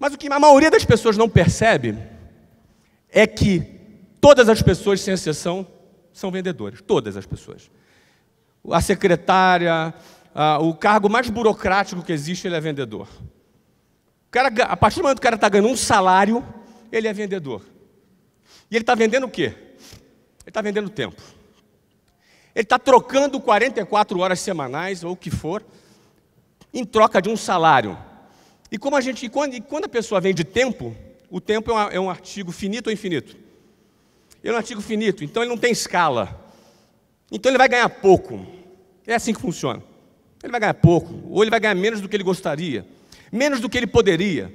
[0.00, 1.96] Mas o que a maioria das pessoas não percebe
[3.08, 3.62] é que
[4.20, 5.64] todas as pessoas, sem exceção,
[6.12, 6.82] são vendedores.
[6.82, 7.70] Todas as pessoas.
[8.70, 9.94] A secretária,
[10.60, 13.08] o cargo mais burocrático que existe, ele é vendedor.
[14.28, 16.44] O cara, a partir do momento que o cara está ganhando um salário,
[16.90, 17.62] ele é vendedor.
[18.70, 19.54] E ele está vendendo o quê?
[20.40, 21.20] Ele está vendendo tempo.
[22.54, 25.64] Ele está trocando 44 horas semanais, ou o que for,
[26.72, 27.96] em troca de um salário.
[28.70, 30.96] E como a gente, quando, quando a pessoa vende tempo,
[31.30, 33.36] o tempo é, é um artigo finito ou infinito?
[34.42, 36.44] Ele é um artigo finito, então ele não tem escala.
[37.30, 38.46] Então ele vai ganhar pouco.
[39.06, 39.82] É assim que funciona.
[40.42, 42.86] Ele vai ganhar pouco, ou ele vai ganhar menos do que ele gostaria,
[43.32, 44.52] menos do que ele poderia.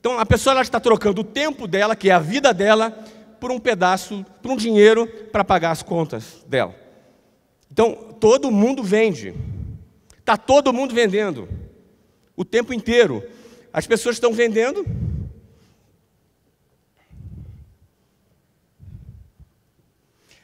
[0.00, 2.90] Então a pessoa ela está trocando o tempo dela, que é a vida dela,
[3.40, 6.74] por um pedaço, por um dinheiro para pagar as contas dela.
[7.70, 9.34] Então todo mundo vende.
[10.18, 11.48] Está todo mundo vendendo.
[12.36, 13.22] O tempo inteiro.
[13.72, 14.86] As pessoas estão vendendo.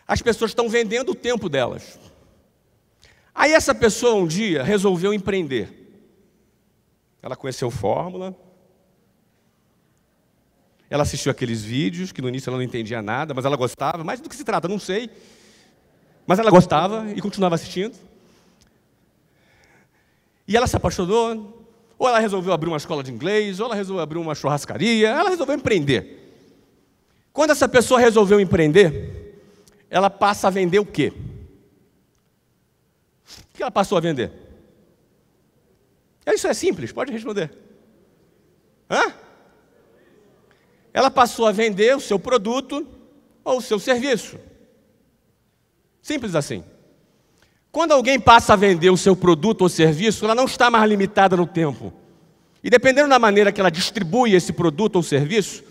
[0.06, 1.98] As pessoas estão vendendo o tempo delas.
[3.40, 5.72] Aí essa pessoa um dia resolveu empreender.
[7.22, 8.36] Ela conheceu fórmula.
[10.90, 14.04] Ela assistiu aqueles vídeos que no início ela não entendia nada, mas ela gostava.
[14.04, 14.68] Mas do que se trata?
[14.68, 15.08] Não sei.
[16.26, 17.96] Mas ela gostava e continuava assistindo.
[20.46, 21.66] E ela se apaixonou,
[21.98, 25.30] ou ela resolveu abrir uma escola de inglês, ou ela resolveu abrir uma churrascaria, ela
[25.30, 26.44] resolveu empreender.
[27.32, 29.40] Quando essa pessoa resolveu empreender,
[29.88, 31.10] ela passa a vender o quê?
[33.60, 34.32] Que ela passou a vender?
[36.26, 37.50] Isso é simples, pode responder.
[38.88, 39.12] Hã?
[40.94, 42.88] Ela passou a vender o seu produto
[43.44, 44.38] ou o seu serviço.
[46.00, 46.64] Simples assim.
[47.70, 51.36] Quando alguém passa a vender o seu produto ou serviço, ela não está mais limitada
[51.36, 51.92] no tempo.
[52.64, 55.62] E dependendo da maneira que ela distribui esse produto ou serviço,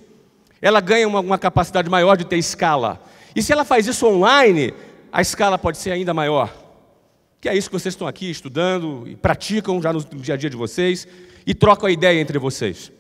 [0.62, 3.04] ela ganha uma, uma, capacidade maior de ter escala.
[3.36, 4.76] E se ela faz isso online,
[5.12, 6.69] a escala pode ser ainda maior.
[7.42, 10.50] Que é isso que vocês estão aqui estudando e praticam já no dia a dia
[10.50, 11.08] de vocês
[11.46, 12.92] e trocam a ideia entre vocês.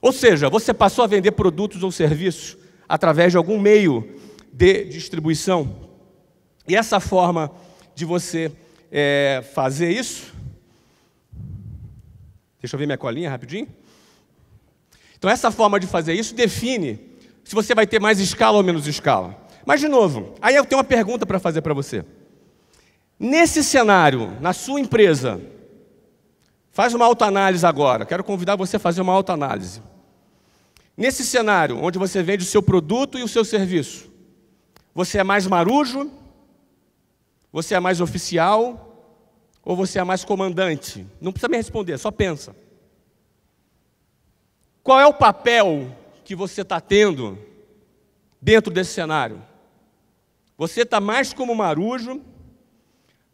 [0.00, 2.56] Ou seja, você passou a vender produtos ou serviços
[2.88, 4.20] através de algum meio
[4.52, 5.90] de distribuição.
[6.68, 7.50] E essa forma
[7.94, 8.52] de você
[8.92, 10.32] é, fazer isso.
[12.60, 13.66] Deixa eu ver minha colinha rapidinho.
[15.18, 17.00] Então, essa forma de fazer isso define
[17.42, 19.36] se você vai ter mais escala ou menos escala.
[19.66, 22.04] Mas, de novo, aí eu tenho uma pergunta para fazer para você.
[23.18, 25.40] Nesse cenário, na sua empresa,
[26.70, 28.04] faz uma autoanálise agora.
[28.04, 29.82] Quero convidar você a fazer uma autoanálise.
[30.96, 34.10] Nesse cenário, onde você vende o seu produto e o seu serviço,
[34.94, 36.10] você é mais marujo
[37.54, 39.14] você é mais oficial
[39.62, 41.06] ou você é mais comandante?
[41.20, 42.52] Não precisa me responder, só pensa.
[44.82, 47.38] Qual é o papel que você está tendo
[48.42, 49.40] dentro desse cenário?
[50.58, 52.20] Você está mais como marujo?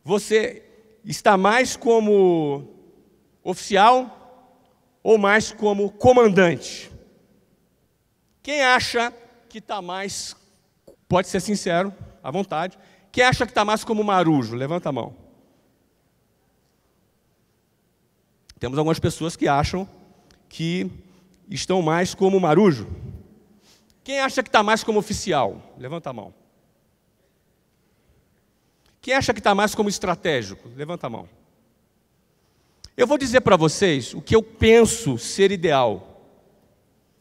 [0.04, 0.62] Você
[1.04, 2.68] está mais como
[3.42, 4.16] oficial
[5.02, 6.90] ou mais como comandante?
[8.42, 9.12] Quem acha
[9.48, 10.34] que está mais,
[11.08, 12.78] pode ser sincero, à vontade,
[13.12, 14.54] quem acha que está mais como marujo?
[14.54, 15.14] Levanta a mão.
[18.58, 19.88] Temos algumas pessoas que acham
[20.48, 20.90] que
[21.48, 22.86] estão mais como marujo.
[24.04, 25.74] Quem acha que está mais como oficial?
[25.78, 26.39] Levanta a mão.
[29.00, 30.68] Quem acha que está mais como estratégico?
[30.76, 31.28] Levanta a mão.
[32.96, 36.22] Eu vou dizer para vocês o que eu penso ser ideal.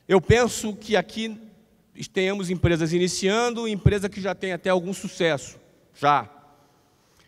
[0.08, 1.40] Eu penso que aqui
[2.12, 5.58] tenhamos empresas iniciando, empresa que já tem até algum sucesso
[5.96, 6.30] já.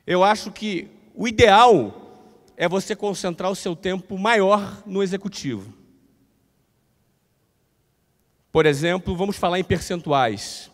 [0.06, 1.98] Eu acho que o ideal
[2.58, 5.74] é você concentrar o seu tempo maior no executivo.
[8.52, 10.70] Por exemplo, vamos falar em percentuais.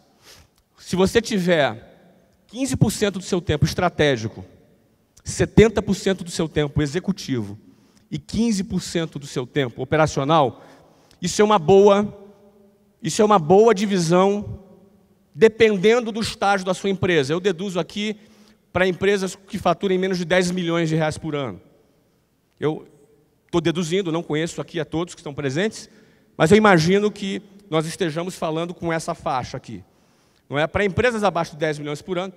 [0.79, 1.96] Se você tiver
[2.51, 4.45] 15% do seu tempo estratégico,
[5.25, 7.57] 70% do seu tempo executivo
[8.10, 10.63] e 15% do seu tempo operacional,
[11.21, 12.17] isso é uma boa,
[13.03, 14.60] isso é uma boa divisão
[15.36, 17.33] dependendo do estágio da sua empresa.
[17.33, 18.17] Eu deduzo aqui
[18.71, 21.62] para empresas que faturem menos de 10 milhões de reais por ano.
[22.60, 22.88] Eu
[23.45, 25.89] estou deduzindo, não conheço aqui a todos que estão presentes,
[26.36, 29.83] mas eu imagino que nós estejamos falando com essa faixa aqui.
[30.49, 32.33] Não é para empresas abaixo de 10 milhões por ano,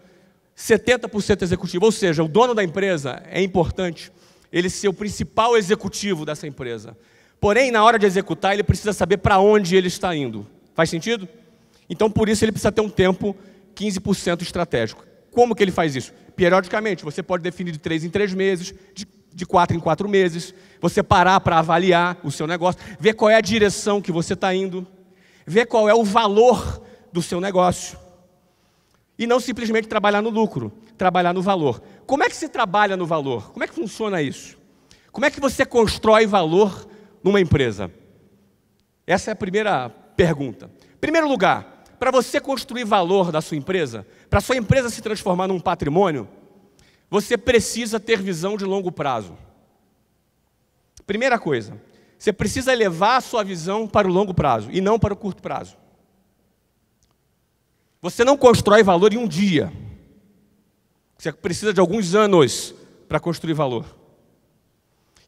[0.57, 4.13] 70% executivo, ou seja, o dono da empresa é importante
[4.53, 6.97] ele ser o principal executivo dessa empresa.
[7.41, 10.47] Porém, na hora de executar, ele precisa saber para onde ele está indo.
[10.75, 11.29] Faz sentido?
[11.89, 13.35] Então, por isso, ele precisa ter um tempo
[13.75, 15.05] 15% estratégico.
[15.31, 16.13] Como que ele faz isso?
[16.37, 20.53] Periodicamente, você pode definir de três em três meses, de, de quatro em quatro meses,
[20.81, 24.55] você parar para avaliar o seu negócio, ver qual é a direção que você está
[24.55, 24.87] indo,
[25.47, 27.99] ver qual é o valor do seu negócio.
[29.19, 31.83] E não simplesmente trabalhar no lucro, trabalhar no valor.
[32.07, 33.53] Como é que se trabalha no valor?
[33.53, 34.59] Como é que funciona isso?
[35.13, 36.89] Como é que você constrói valor
[37.23, 37.91] numa empresa?
[39.07, 40.71] Essa é a primeira pergunta.
[41.01, 45.61] Primeiro lugar, para você construir valor da sua empresa, para sua empresa se transformar num
[45.61, 46.29] patrimônio,
[47.11, 49.37] você precisa ter visão de longo prazo.
[51.07, 51.81] Primeira coisa,
[52.17, 55.43] você precisa levar a sua visão para o longo prazo e não para o curto
[55.43, 55.77] prazo.
[58.03, 59.73] Você não constrói valor em um dia.
[61.19, 62.75] Você precisa de alguns anos
[63.09, 63.85] para construir valor.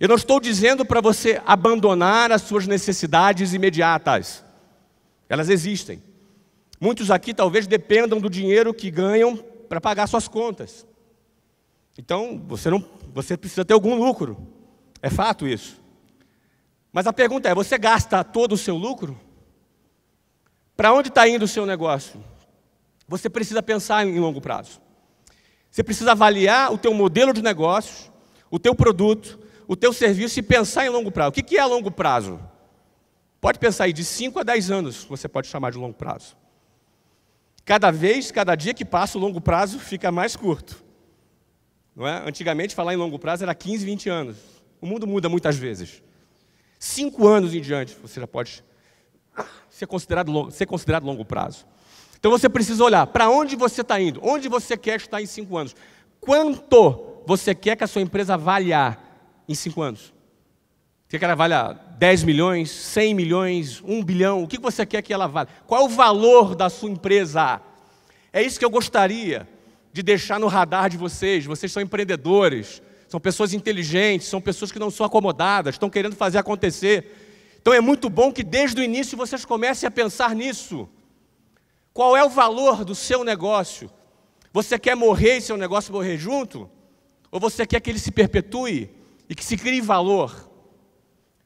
[0.00, 4.44] Eu não estou dizendo para você abandonar as suas necessidades imediatas.
[5.28, 6.02] Elas existem.
[6.80, 9.36] Muitos aqui talvez dependam do dinheiro que ganham
[9.68, 10.86] para pagar suas contas.
[11.96, 14.36] Então, você não, você precisa ter algum lucro.
[15.00, 15.80] É fato isso.
[16.92, 19.18] Mas a pergunta é: você gasta todo o seu lucro?
[20.76, 22.31] Para onde está indo o seu negócio?
[23.08, 24.80] Você precisa pensar em longo prazo.
[25.70, 28.10] Você precisa avaliar o teu modelo de negócios,
[28.50, 31.30] o teu produto, o teu serviço e pensar em longo prazo.
[31.30, 32.38] O que é longo prazo?
[33.40, 36.36] Pode pensar aí de 5 a 10 anos, você pode chamar de longo prazo.
[37.64, 40.84] Cada vez, cada dia que passa, o longo prazo fica mais curto.
[41.94, 42.22] Não é?
[42.26, 44.36] Antigamente, falar em longo prazo era 15, 20 anos.
[44.80, 46.02] O mundo muda muitas vezes.
[46.78, 48.64] Cinco anos em diante, você já pode
[49.70, 51.66] ser considerado, ser considerado longo prazo.
[52.22, 55.56] Então você precisa olhar para onde você está indo, onde você quer estar em cinco
[55.56, 55.74] anos.
[56.20, 58.96] Quanto você quer que a sua empresa valha
[59.48, 60.14] em cinco anos?
[61.08, 64.44] Você quer que ela valha 10 milhões, 100 milhões, 1 bilhão?
[64.44, 65.48] O que você quer que ela valha?
[65.66, 67.60] Qual é o valor da sua empresa?
[68.32, 69.48] É isso que eu gostaria
[69.92, 71.44] de deixar no radar de vocês.
[71.44, 76.38] Vocês são empreendedores, são pessoas inteligentes, são pessoas que não são acomodadas, estão querendo fazer
[76.38, 77.58] acontecer.
[77.60, 80.88] Então é muito bom que desde o início vocês comecem a pensar nisso.
[81.92, 83.90] Qual é o valor do seu negócio?
[84.52, 86.68] Você quer morrer e seu negócio morrer junto?
[87.30, 88.90] Ou você quer que ele se perpetue
[89.28, 90.50] e que se crie valor?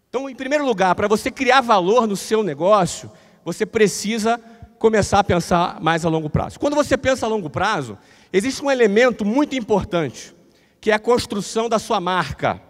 [0.08, 3.10] Então, em primeiro lugar, para você criar valor no seu negócio,
[3.44, 4.40] você precisa
[4.78, 6.60] começar a pensar mais a longo prazo.
[6.60, 7.98] Quando você pensa a longo prazo,
[8.32, 10.34] existe um elemento muito importante,
[10.80, 12.62] que é a construção da sua marca.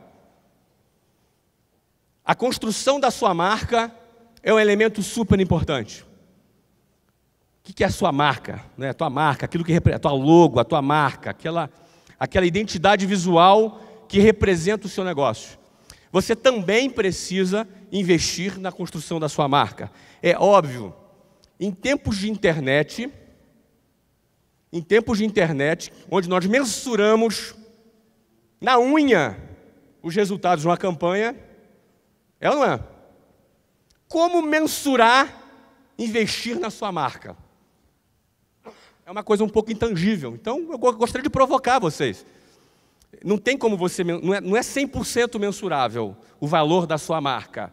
[2.25, 3.95] A construção da sua marca
[4.43, 6.06] é um elemento super importante.
[7.69, 8.63] O que é a sua marca?
[8.79, 8.91] Né?
[8.91, 11.69] A tua marca, aquilo que a tua logo, a tua marca, aquela,
[12.19, 15.59] aquela identidade visual que representa o seu negócio.
[16.13, 19.91] Você também precisa investir na construção da sua marca.
[20.23, 20.95] É óbvio,
[21.59, 23.13] em tempos de internet,
[24.73, 27.55] em tempos de internet, onde nós mensuramos
[28.61, 29.37] na unha
[30.03, 31.35] os resultados de uma campanha,
[32.41, 32.81] é ou não é?
[34.09, 35.43] Como mensurar
[35.99, 37.37] investir na sua marca?
[39.07, 40.35] É uma coisa um pouco intangível.
[40.35, 42.27] Então, eu gostaria de provocar vocês.
[43.25, 47.73] Não tem como você, não é, não é 100% mensurável o valor da sua marca,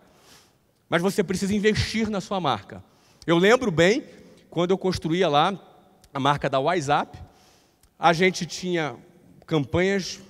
[0.88, 2.84] mas você precisa investir na sua marca.
[3.26, 4.04] Eu lembro bem,
[4.48, 5.60] quando eu construía lá
[6.14, 7.18] a marca da WhatsApp,
[7.98, 8.96] a gente tinha
[9.48, 10.22] campanhas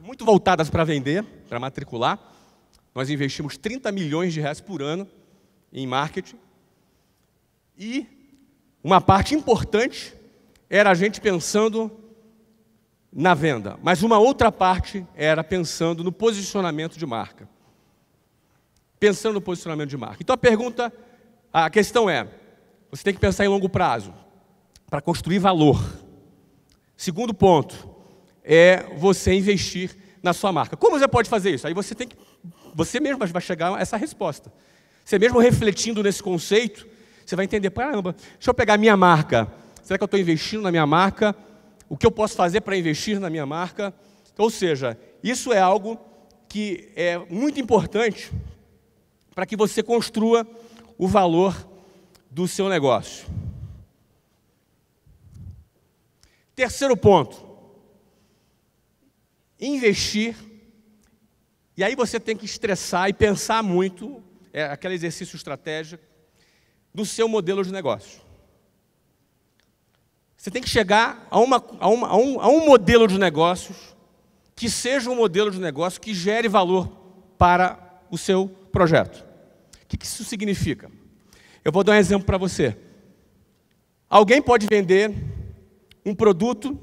[0.00, 2.18] muito voltadas para vender, para matricular.
[2.94, 5.06] Nós investimos 30 milhões de reais por ano
[5.70, 6.38] em marketing.
[7.76, 8.13] E
[8.84, 10.14] uma parte importante
[10.68, 11.90] era a gente pensando
[13.10, 17.48] na venda, mas uma outra parte era pensando no posicionamento de marca.
[19.00, 20.18] Pensando no posicionamento de marca.
[20.20, 20.92] Então a pergunta,
[21.50, 22.28] a questão é:
[22.90, 24.12] você tem que pensar em longo prazo,
[24.90, 25.82] para construir valor.
[26.96, 27.88] Segundo ponto
[28.44, 30.76] é você investir na sua marca.
[30.76, 31.66] Como você pode fazer isso?
[31.66, 32.16] Aí você tem que,
[32.74, 34.52] você mesmo vai chegar a essa resposta.
[35.04, 36.86] Você mesmo refletindo nesse conceito,
[37.24, 39.50] você vai entender, caramba, deixa eu pegar minha marca.
[39.82, 41.34] Será que eu estou investindo na minha marca?
[41.88, 43.94] O que eu posso fazer para investir na minha marca?
[44.36, 45.98] Ou seja, isso é algo
[46.48, 48.32] que é muito importante
[49.34, 50.46] para que você construa
[50.96, 51.68] o valor
[52.30, 53.26] do seu negócio.
[56.54, 57.44] Terceiro ponto:
[59.60, 60.36] investir.
[61.76, 64.22] E aí você tem que estressar e pensar muito,
[64.52, 66.04] é aquele exercício estratégico,
[66.94, 68.22] do seu modelo de negócio.
[70.36, 73.96] Você tem que chegar a, uma, a, uma, a, um, a um modelo de negócios
[74.54, 76.88] que seja um modelo de negócio que gere valor
[77.36, 79.24] para o seu projeto.
[79.82, 80.90] O que isso significa?
[81.64, 82.76] Eu vou dar um exemplo para você.
[84.08, 85.12] Alguém pode vender
[86.04, 86.78] um produto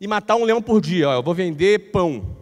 [0.00, 1.06] e matar um leão por dia.
[1.06, 2.36] eu vou vender pão.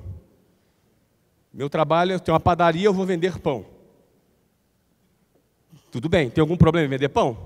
[1.53, 3.66] Meu trabalho, eu tenho uma padaria, eu vou vender pão.
[5.91, 7.36] Tudo bem, tem algum problema em vender pão?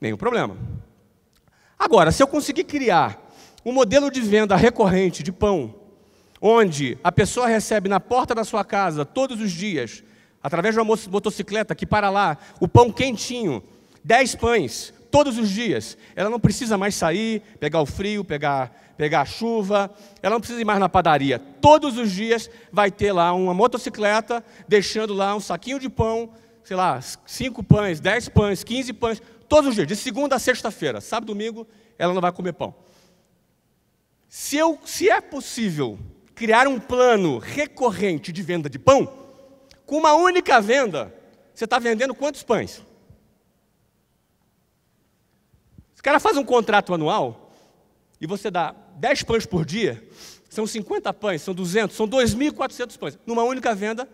[0.00, 0.56] Nenhum problema.
[1.78, 3.30] Agora, se eu conseguir criar
[3.64, 5.74] um modelo de venda recorrente de pão,
[6.40, 10.02] onde a pessoa recebe na porta da sua casa todos os dias,
[10.42, 13.62] através de uma motocicleta que para lá, o pão quentinho,
[14.02, 15.98] 10 pães, todos os dias.
[16.16, 19.90] Ela não precisa mais sair, pegar o frio, pegar, pegar a chuva,
[20.22, 21.38] ela não precisa ir mais na padaria.
[21.38, 26.30] Todos os dias vai ter lá uma motocicleta, deixando lá um saquinho de pão,
[26.64, 31.00] sei lá, 5 pães, 10 pães, 15 pães, todos os dias, de segunda a sexta-feira.
[31.00, 31.66] Sábado, domingo,
[31.98, 32.74] ela não vai comer pão.
[34.28, 35.98] Se, eu, se é possível
[36.34, 39.12] criar um plano recorrente de venda de pão,
[39.84, 41.12] com uma única venda,
[41.52, 42.82] você está vendendo quantos pães?
[45.94, 47.52] Se o cara faz um contrato anual
[48.20, 50.02] e você dá 10 pães por dia,
[50.48, 53.18] são 50 pães, são 200, são 2.400 pães.
[53.26, 54.08] Numa única venda,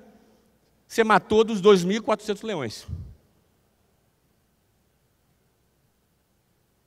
[0.87, 2.87] você matou dos 2.400 leões.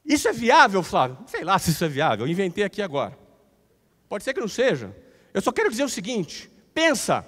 [0.06, 1.18] Isso é viável, Flávio?
[1.28, 3.18] Sei lá se isso é viável, eu inventei aqui agora.
[4.08, 4.96] Pode ser que não seja.
[5.34, 7.26] Eu só quero dizer o seguinte: pensa,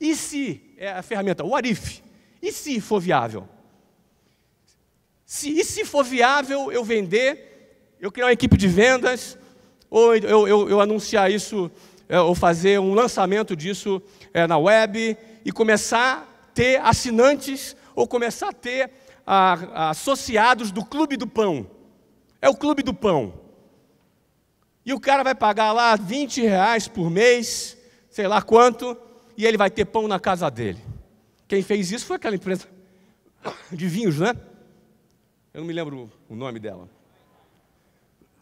[0.00, 2.02] e se, é a ferramenta, o Arif,
[2.42, 3.48] e se for viável?
[5.24, 9.38] Se, e se for viável eu vender, eu criar uma equipe de vendas,
[9.88, 11.70] ou eu, eu, eu anunciar isso,
[12.08, 14.02] é, ou fazer um lançamento disso
[14.32, 18.90] é, na web, e começar a ter assinantes, ou começar a ter
[19.26, 21.70] a, a, associados do Clube do Pão.
[22.40, 23.34] É o Clube do Pão.
[24.84, 27.76] E o cara vai pagar lá 20 reais por mês,
[28.08, 28.96] sei lá quanto,
[29.36, 30.82] e ele vai ter pão na casa dele.
[31.46, 32.66] Quem fez isso foi aquela empresa
[33.70, 34.34] de vinhos, né?
[35.52, 36.88] Eu não me lembro o nome dela.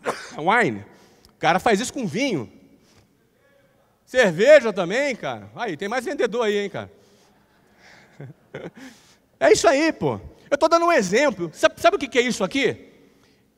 [0.38, 0.84] Wine.
[1.34, 2.50] O cara faz isso com vinho.
[4.16, 5.50] Cerveja também, cara.
[5.54, 6.90] Aí, tem mais vendedor aí, hein, cara.
[9.38, 10.18] É isso aí, pô.
[10.50, 11.50] Eu estou dando um exemplo.
[11.52, 12.90] Sabe, sabe o que é isso aqui?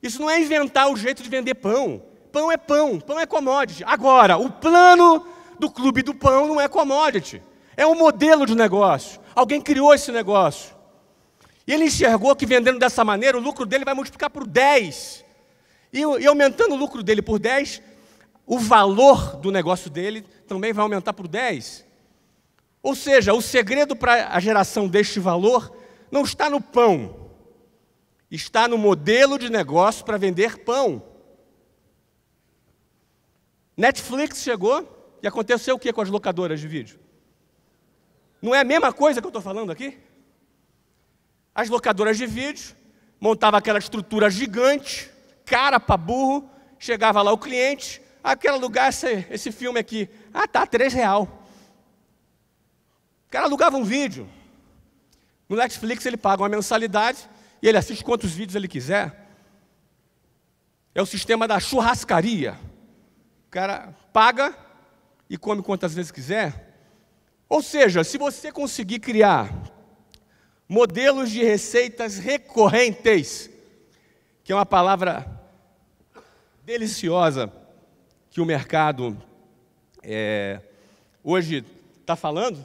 [0.02, 2.02] Isso não é inventar o jeito de vender pão.
[2.32, 3.84] Pão é pão, pão é commodity.
[3.84, 5.24] Agora, o plano
[5.61, 7.40] do clube do pão não é commodity.
[7.76, 9.20] É um modelo de negócio.
[9.36, 10.74] Alguém criou esse negócio.
[11.64, 15.24] E ele enxergou que vendendo dessa maneira, o lucro dele vai multiplicar por 10.
[15.92, 17.80] E, e aumentando o lucro dele por 10,
[18.44, 21.86] o valor do negócio dele também vai aumentar por 10.
[22.82, 25.76] Ou seja, o segredo para a geração deste valor
[26.11, 27.30] não está no pão,
[28.30, 31.03] está no modelo de negócio para vender pão.
[33.76, 36.99] Netflix chegou e aconteceu o que com as locadoras de vídeo?
[38.40, 39.99] Não é a mesma coisa que eu estou falando aqui?
[41.55, 42.74] As locadoras de vídeo
[43.20, 45.11] montavam aquela estrutura gigante,
[45.44, 50.09] cara para burro, chegava lá o cliente, aquele lugar, esse, esse filme aqui,
[50.41, 51.22] ah tá, três real.
[53.26, 54.30] O cara alugava um vídeo.
[55.49, 57.28] No Netflix ele paga uma mensalidade,
[57.61, 59.26] e ele assiste quantos vídeos ele quiser.
[60.95, 62.57] É o sistema da churrascaria.
[63.49, 64.57] O cara paga
[65.28, 66.86] e come quantas vezes quiser.
[67.49, 69.53] Ou seja, se você conseguir criar
[70.68, 73.51] modelos de receitas recorrentes,
[74.45, 75.26] que é uma palavra
[76.64, 77.53] deliciosa
[78.30, 79.20] que o mercado
[80.11, 80.61] é,
[81.22, 81.62] hoje
[82.00, 82.64] está falando,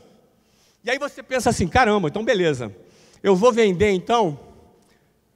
[0.82, 2.74] e aí você pensa assim: caramba, então beleza,
[3.22, 4.40] eu vou vender então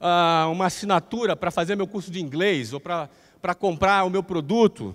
[0.00, 4.94] uh, uma assinatura para fazer meu curso de inglês ou para comprar o meu produto,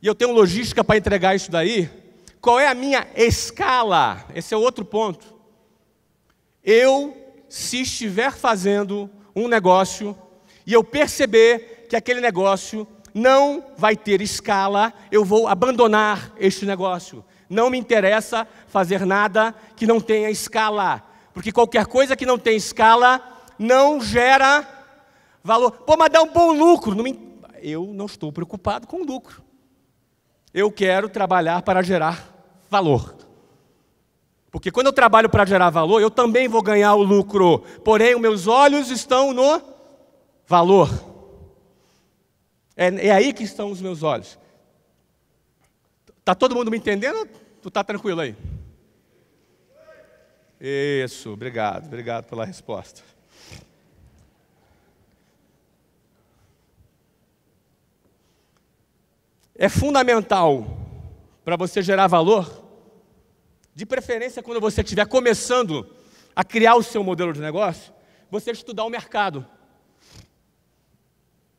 [0.00, 1.90] e eu tenho logística para entregar isso daí,
[2.40, 4.24] qual é a minha escala?
[4.34, 5.26] Esse é outro ponto.
[6.64, 7.14] Eu,
[7.46, 10.16] se estiver fazendo um negócio
[10.66, 17.24] e eu perceber que aquele negócio não vai ter escala, eu vou abandonar este negócio.
[17.48, 21.02] Não me interessa fazer nada que não tenha escala,
[21.34, 23.20] porque qualquer coisa que não tem escala
[23.58, 24.66] não gera
[25.42, 25.70] valor.
[25.70, 26.94] Pô, mas dá um bom lucro.
[26.94, 27.18] Não me...
[27.60, 29.42] Eu não estou preocupado com lucro.
[30.52, 32.28] Eu quero trabalhar para gerar
[32.68, 33.14] valor.
[34.50, 37.60] Porque quando eu trabalho para gerar valor, eu também vou ganhar o lucro.
[37.84, 39.62] Porém, os meus olhos estão no
[40.46, 41.11] valor.
[42.76, 44.38] É, é aí que estão os meus olhos.
[46.18, 47.28] Está todo mundo me entendendo?
[47.60, 48.36] Tu está tranquilo aí?
[50.60, 53.02] Isso, obrigado, obrigado pela resposta.
[59.62, 60.76] é fundamental
[61.44, 62.62] para você gerar valor,
[63.72, 65.88] de preferência quando você estiver começando
[66.34, 67.92] a criar o seu modelo de negócio,
[68.28, 69.46] você estudar o mercado.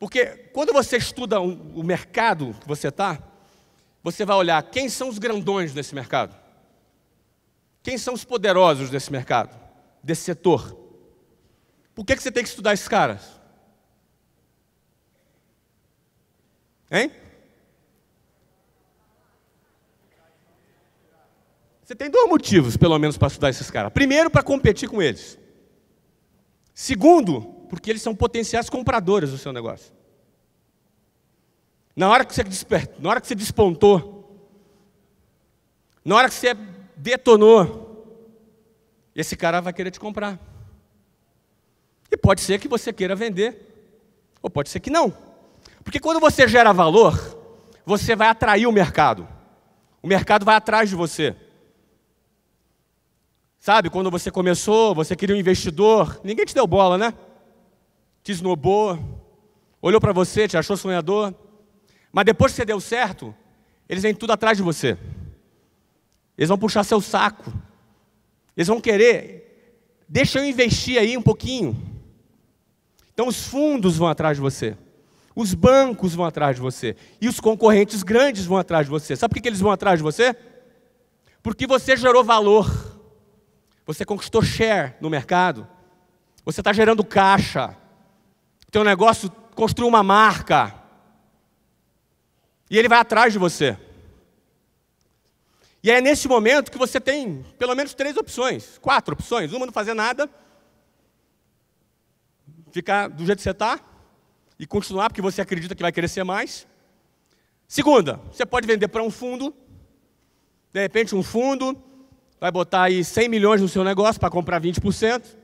[0.03, 3.23] Porque quando você estuda o mercado que você está,
[4.03, 6.35] você vai olhar quem são os grandões desse mercado,
[7.81, 9.57] quem são os poderosos desse mercado,
[10.03, 10.77] desse setor.
[11.95, 13.39] Por que, que você tem que estudar esses caras?
[16.91, 17.09] Hein?
[21.85, 23.93] Você tem dois motivos, pelo menos, para estudar esses caras.
[23.93, 25.39] Primeiro, para competir com eles.
[26.73, 29.91] Segundo, porque eles são potenciais compradores do seu negócio.
[31.95, 34.47] Na hora que você despertou, na hora que você despontou,
[36.05, 36.55] na hora que você
[36.95, 38.29] detonou,
[39.15, 40.39] esse cara vai querer te comprar.
[42.11, 43.57] E pode ser que você queira vender,
[44.39, 45.11] ou pode ser que não.
[45.83, 47.17] Porque quando você gera valor,
[47.83, 49.27] você vai atrair o mercado.
[50.01, 51.35] O mercado vai atrás de você.
[53.57, 57.13] Sabe, quando você começou, você queria um investidor, ninguém te deu bola, né?
[58.23, 58.97] Te esnobou,
[59.81, 61.33] olhou para você, te achou sonhador.
[62.11, 63.35] Mas depois que você deu certo,
[63.87, 64.97] eles vêm tudo atrás de você.
[66.37, 67.53] Eles vão puxar seu saco.
[68.55, 71.75] Eles vão querer, deixa eu investir aí um pouquinho.
[73.13, 74.77] Então os fundos vão atrás de você.
[75.35, 76.95] Os bancos vão atrás de você.
[77.19, 79.15] E os concorrentes grandes vão atrás de você.
[79.15, 80.35] Sabe por que eles vão atrás de você?
[81.41, 83.01] Porque você gerou valor.
[83.85, 85.67] Você conquistou share no mercado.
[86.45, 87.75] Você está gerando caixa.
[88.73, 90.73] Teu negócio construiu uma marca.
[92.71, 93.77] E ele vai atrás de você.
[95.83, 99.53] E é nesse momento que você tem pelo menos três opções, quatro opções.
[99.53, 100.27] Uma, não fazer nada,
[102.71, 103.79] ficar do jeito que você está
[104.57, 106.65] e continuar porque você acredita que vai crescer mais.
[107.67, 109.53] Segunda, você pode vender para um fundo,
[110.73, 111.79] de repente um fundo
[112.39, 115.42] vai botar aí 100 milhões no seu negócio para comprar 20%.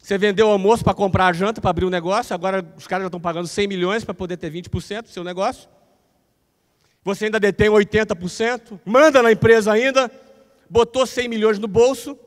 [0.00, 3.04] Você vendeu o almoço para comprar a janta, para abrir o negócio, agora os caras
[3.04, 5.68] já estão pagando 100 milhões para poder ter 20% do seu negócio.
[7.04, 10.10] Você ainda detém 80%, manda na empresa ainda,
[10.68, 12.18] botou 100 milhões no bolso,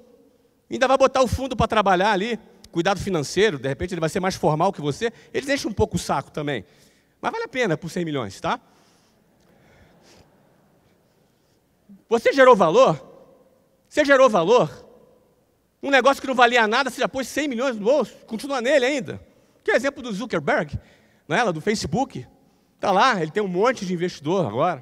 [0.72, 2.40] ainda vai botar o fundo para trabalhar ali,
[2.72, 5.96] cuidado financeiro, de repente ele vai ser mais formal que você, eles enchem um pouco
[5.96, 6.64] o saco também.
[7.20, 8.60] Mas vale a pena por 100 milhões, tá?
[12.08, 13.02] Você gerou valor?
[13.90, 14.83] Você gerou valor?
[15.84, 18.86] Um negócio que não valia nada, você já pôs 100 milhões no bolso, continua nele
[18.86, 19.20] ainda.
[19.62, 20.80] Que é exemplo do Zuckerberg,
[21.28, 21.52] não é?
[21.52, 22.26] do Facebook.
[22.76, 24.82] Está lá, ele tem um monte de investidor agora.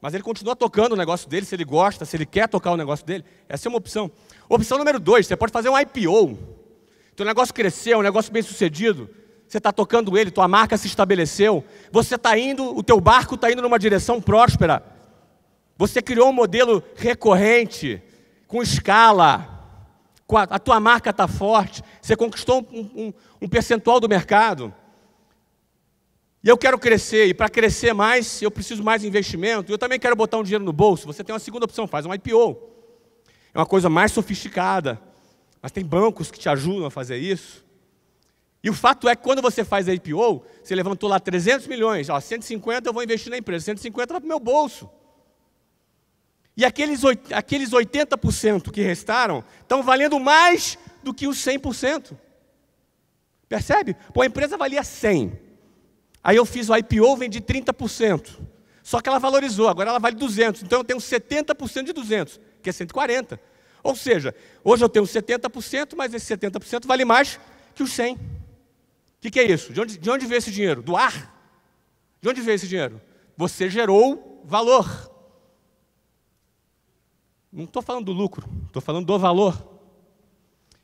[0.00, 2.76] Mas ele continua tocando o negócio dele, se ele gosta, se ele quer tocar o
[2.76, 3.24] negócio dele.
[3.48, 4.08] Essa é uma opção.
[4.48, 6.38] Opção número dois, você pode fazer um IPO.
[7.16, 9.10] Teu negócio cresceu, um negócio bem sucedido.
[9.48, 11.64] Você está tocando ele, tua marca se estabeleceu.
[11.90, 14.84] Você está indo, o teu barco está indo numa direção próspera.
[15.76, 18.00] Você criou um modelo recorrente
[18.46, 19.57] com escala,
[20.36, 23.12] a tua marca está forte, você conquistou um, um,
[23.42, 24.74] um, percentual do mercado.
[26.44, 29.72] E eu quero crescer, e para crescer mais, eu preciso mais investimento.
[29.72, 31.06] Eu também quero botar um dinheiro no bolso.
[31.06, 32.58] Você tem uma segunda opção, faz um IPO.
[33.54, 35.00] É uma coisa mais sofisticada,
[35.62, 37.64] mas tem bancos que te ajudam a fazer isso.
[38.62, 42.08] E o fato é que quando você faz a IPO, você levantou lá 300 milhões,
[42.08, 44.90] ó, 150 eu vou investir na empresa, 150 vai para o meu bolso.
[46.58, 47.02] E aqueles,
[47.32, 52.18] aqueles 80% que restaram estão valendo mais do que os 100%.
[53.48, 53.94] Percebe?
[54.12, 55.38] Pô, a empresa valia 100.
[56.22, 58.40] Aí eu fiz o IPO, vendi 30%.
[58.82, 60.64] Só que ela valorizou, agora ela vale 200.
[60.64, 63.40] Então eu tenho 70% de 200, que é 140.
[63.80, 64.34] Ou seja,
[64.64, 67.38] hoje eu tenho 70%, mas esse 70% vale mais
[67.72, 68.14] que os 100.
[68.14, 68.18] O
[69.20, 69.72] que, que, é isso?
[69.72, 70.82] De onde, de onde veio esse dinheiro?
[70.82, 71.40] Do ar?
[72.20, 73.00] De onde veio esse dinheiro?
[73.36, 75.07] Você gerou valor.
[77.52, 79.56] Não estou falando do lucro, estou falando do valor.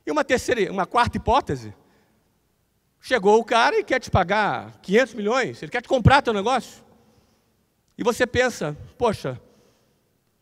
[0.07, 1.75] E uma terceira, uma quarta hipótese.
[3.01, 6.83] Chegou o cara e quer te pagar 500 milhões, ele quer te comprar teu negócio.
[7.99, 9.41] E você pensa, poxa,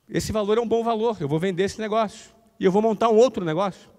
[0.08, 2.32] esse valor é um bom valor, eu vou vender esse negócio.
[2.58, 3.90] E eu vou montar um outro negócio.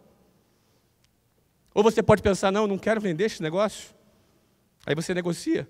[1.74, 3.94] Ou você pode pensar, não, não quero vender esse negócio.
[4.86, 5.68] Aí você negocia.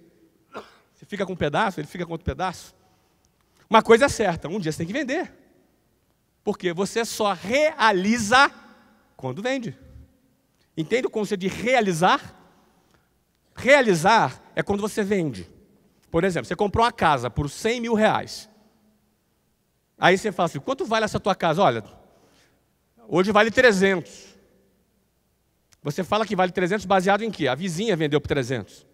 [0.94, 2.76] Você fica com um pedaço, ele fica com outro pedaço.
[3.70, 5.43] Uma coisa é certa, um dia você tem que vender.
[6.44, 8.52] Porque você só realiza
[9.16, 9.78] quando vende.
[10.76, 12.36] Entende o conceito de realizar?
[13.56, 15.50] Realizar é quando você vende.
[16.12, 18.50] Por exemplo, você comprou uma casa por 100 mil reais.
[19.98, 21.62] Aí você fala assim: quanto vale essa tua casa?
[21.62, 21.84] Olha,
[23.08, 24.34] hoje vale 300.
[25.82, 27.48] Você fala que vale 300 baseado em quê?
[27.48, 28.86] A vizinha vendeu por 300.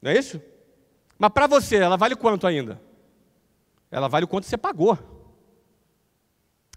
[0.00, 0.40] Não é isso?
[1.18, 2.80] Mas para você, ela vale quanto ainda?
[3.90, 5.13] Ela vale o quanto você pagou.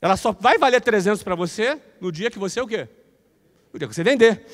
[0.01, 2.87] Ela só vai valer 300 para você no dia que você o quê?
[3.73, 4.45] No dia que você vender.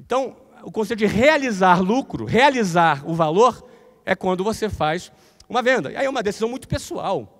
[0.00, 3.68] Então, o conceito de realizar lucro, realizar o valor,
[4.04, 5.12] é quando você faz
[5.48, 5.92] uma venda.
[5.92, 7.30] E aí é uma decisão muito pessoal.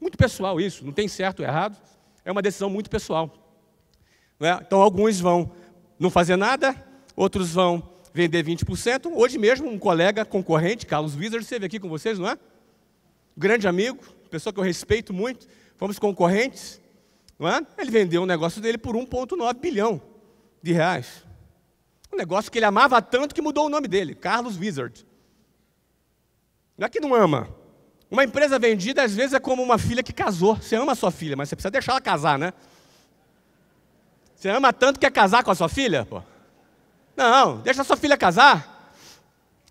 [0.00, 1.80] Muito pessoal isso, não tem certo ou errado.
[2.24, 3.32] É uma decisão muito pessoal.
[4.40, 4.52] É?
[4.60, 5.50] Então, alguns vão
[5.98, 6.76] não fazer nada,
[7.14, 9.10] outros vão vender 20%.
[9.14, 12.38] Hoje mesmo, um colega concorrente, Carlos Wizard, esteve aqui com vocês, não é?
[13.36, 13.98] Grande amigo,
[14.30, 16.80] pessoa que eu respeito muito, fomos concorrentes,
[17.38, 17.64] não é?
[17.78, 20.00] Ele vendeu um negócio dele por 1,9 bilhão
[20.62, 21.24] de reais.
[22.12, 25.06] Um negócio que ele amava tanto que mudou o nome dele, Carlos Wizard.
[26.76, 27.48] Não é que não ama.
[28.10, 30.56] Uma empresa vendida, às vezes, é como uma filha que casou.
[30.56, 32.52] Você ama a sua filha, mas você precisa deixar ela casar, né?
[34.34, 36.04] Você ama tanto que quer casar com a sua filha?
[36.04, 36.22] Pô.
[37.16, 38.92] Não, deixa a sua filha casar.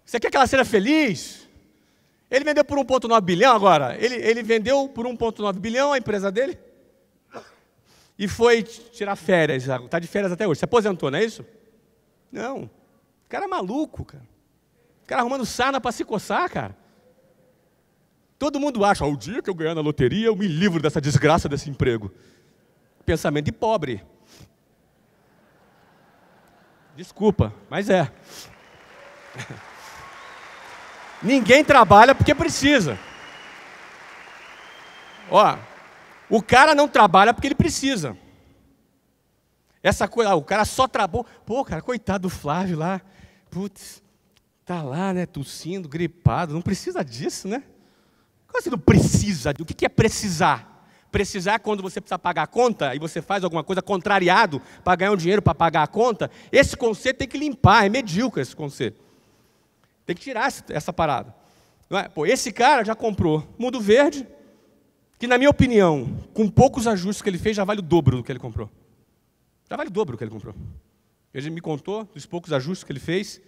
[0.03, 1.44] Você quer que ela seja feliz?
[2.29, 3.95] Ele vendeu por 1,9 bilhão agora.
[4.03, 6.57] Ele, ele vendeu por 1,9 bilhão a empresa dele.
[8.17, 9.67] E foi tirar férias.
[9.67, 10.59] Está de férias até hoje.
[10.59, 11.45] Se aposentou, não é isso?
[12.31, 12.63] Não.
[12.63, 14.23] O cara é maluco, cara.
[15.03, 16.75] O cara arrumando sarna para se coçar, cara.
[18.39, 21.47] Todo mundo acha, o dia que eu ganhar na loteria, eu me livro dessa desgraça
[21.47, 22.11] desse emprego.
[23.05, 24.03] Pensamento de pobre.
[26.95, 28.11] Desculpa, mas é.
[31.21, 32.97] Ninguém trabalha porque precisa.
[35.29, 35.57] Ó,
[36.29, 38.17] o cara não trabalha porque ele precisa.
[39.81, 41.25] Essa coisa, ah, o cara só trabalhou.
[41.45, 43.01] Pô, cara, coitado do Flávio lá.
[43.49, 44.01] Putz,
[44.65, 46.53] tá lá, né, tossindo, gripado.
[46.53, 47.63] Não precisa disso, né?
[48.47, 49.51] Como você não precisa?
[49.59, 50.75] O que é precisar?
[51.15, 55.13] precisar quando você precisa pagar a conta e você faz alguma coisa contrariado para ganhar
[55.13, 59.01] um dinheiro para pagar a conta, esse conceito tem que limpar, é medíocre esse conceito.
[60.05, 61.35] Tem que tirar essa parada.
[61.89, 62.07] É?
[62.09, 64.27] Pô, esse cara já comprou Mundo Verde,
[65.17, 68.23] que na minha opinião, com poucos ajustes que ele fez, já vale o dobro do
[68.23, 68.69] que ele comprou.
[69.69, 70.55] Já vale o dobro do que ele comprou.
[71.33, 73.41] Ele me contou dos poucos ajustes que ele fez,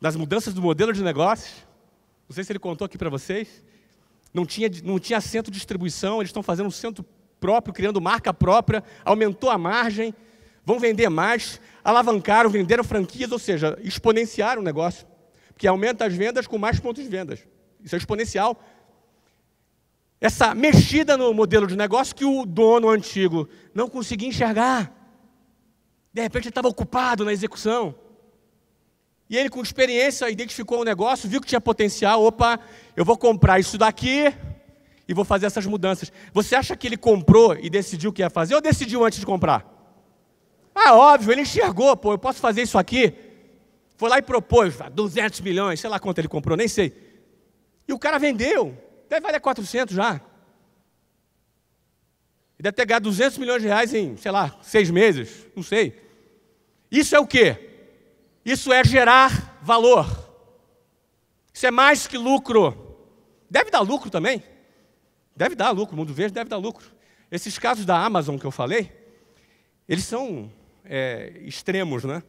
[0.00, 1.66] das mudanças do modelo de negócio.
[2.28, 3.62] Não sei se ele contou aqui para vocês
[4.32, 7.04] não tinha, não tinha centro de distribuição, eles estão fazendo um centro
[7.40, 10.14] próprio, criando marca própria, aumentou a margem,
[10.64, 15.06] vão vender mais, alavancaram, venderam franquias, ou seja, exponenciaram o negócio,
[15.58, 17.40] porque aumenta as vendas com mais pontos de vendas.
[17.82, 18.62] Isso é exponencial.
[20.20, 24.94] Essa mexida no modelo de negócio que o dono antigo não conseguia enxergar.
[26.12, 27.92] De repente ele estava ocupado na execução.
[29.28, 32.22] E ele, com experiência, identificou o negócio, viu que tinha potencial.
[32.22, 32.60] Opa,
[32.96, 34.32] eu vou comprar isso daqui
[35.08, 36.12] e vou fazer essas mudanças.
[36.32, 39.26] Você acha que ele comprou e decidiu o que ia fazer ou decidiu antes de
[39.26, 39.66] comprar?
[40.72, 43.27] Ah, óbvio, ele enxergou, pô, eu posso fazer isso aqui.
[43.98, 46.96] Foi lá e propôs, 200 milhões, sei lá quanto ele comprou, nem sei.
[47.86, 48.78] E o cara vendeu,
[49.10, 50.12] deve valer 400 já.
[50.14, 50.20] Ele
[52.60, 56.00] deve ter ganhado 200 milhões de reais em, sei lá, seis meses, não sei.
[56.88, 57.56] Isso é o quê?
[58.44, 60.06] Isso é gerar valor.
[61.52, 62.96] Isso é mais que lucro.
[63.50, 64.44] Deve dar lucro também.
[65.34, 66.86] Deve dar lucro, o mundo verde deve dar lucro.
[67.32, 68.92] Esses casos da Amazon que eu falei,
[69.88, 70.52] eles são
[70.84, 72.22] é, extremos, né?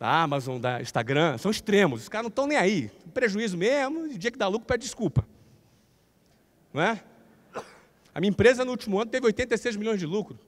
[0.00, 2.00] Da Amazon, da Instagram, são extremos.
[2.00, 2.90] Os caras não estão nem aí.
[3.12, 5.26] Prejuízo mesmo, e dia que dá lucro, pede desculpa.
[6.72, 7.04] Não é?
[8.14, 10.38] A minha empresa no último ano teve 86 milhões de lucro,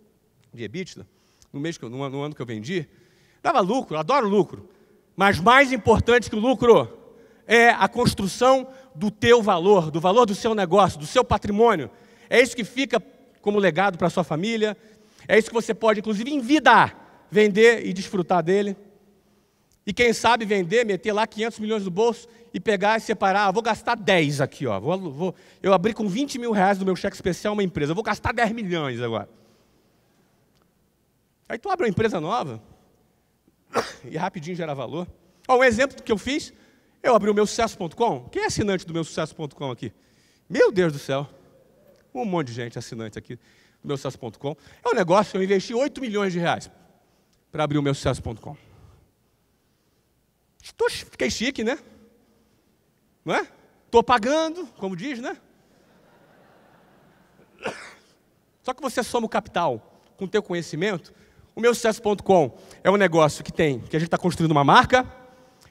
[0.55, 1.07] de EBITDA,
[1.53, 2.89] no, mês que no, no ano que eu vendi.
[3.43, 4.71] Dava lucro, adoro lucro.
[5.15, 6.91] Mas mais importante que o lucro
[7.47, 11.91] é a construção do teu valor, do valor do seu negócio, do seu patrimônio.
[12.31, 13.03] É isso que fica
[13.43, 14.75] como legado para a sua família.
[15.29, 16.91] É isso que você pode, inclusive, em vida,
[17.31, 18.75] vender e desfrutar dele.
[19.87, 23.49] E quem sabe vender, meter lá 500 milhões no bolso e pegar e separar.
[23.49, 24.79] Ah, vou gastar 10 aqui, ó.
[24.79, 27.91] Vou, vou, eu abri com 20 mil reais no meu cheque especial uma empresa.
[27.91, 29.29] Eu vou gastar 10 milhões agora.
[31.49, 32.63] Aí tu abre uma empresa nova,
[34.05, 35.07] e rapidinho gera valor.
[35.49, 36.53] Ó, um exemplo do que eu fiz,
[37.03, 38.29] eu abri o meu sucesso.com.
[38.31, 39.93] Quem é assinante do meu sucesso.com aqui?
[40.49, 41.29] Meu Deus do céu.
[42.15, 43.37] Um monte de gente assinante aqui
[43.83, 44.57] do meu sucesso.com.
[44.85, 46.71] É um negócio que eu investi 8 milhões de reais
[47.51, 48.57] para abrir o meu sucesso.com.
[50.63, 51.77] Estou, fiquei chique, né?
[53.25, 53.49] Não é?
[53.85, 55.37] Estou pagando, como diz, né?
[58.63, 61.13] Só que você soma o capital com o teu conhecimento,
[61.55, 65.07] o meu sucesso.com é um negócio que tem, que a gente está construindo uma marca,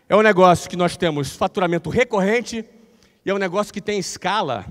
[0.08, 2.66] é um negócio que nós temos faturamento recorrente
[3.26, 4.66] e é um negócio que tem escala.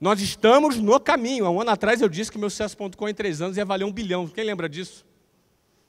[0.00, 1.46] Nós estamos no caminho.
[1.46, 3.92] Há um ano atrás eu disse que meu sucesso.com em três anos ia valer um
[3.92, 4.28] bilhão.
[4.28, 5.04] Quem lembra disso?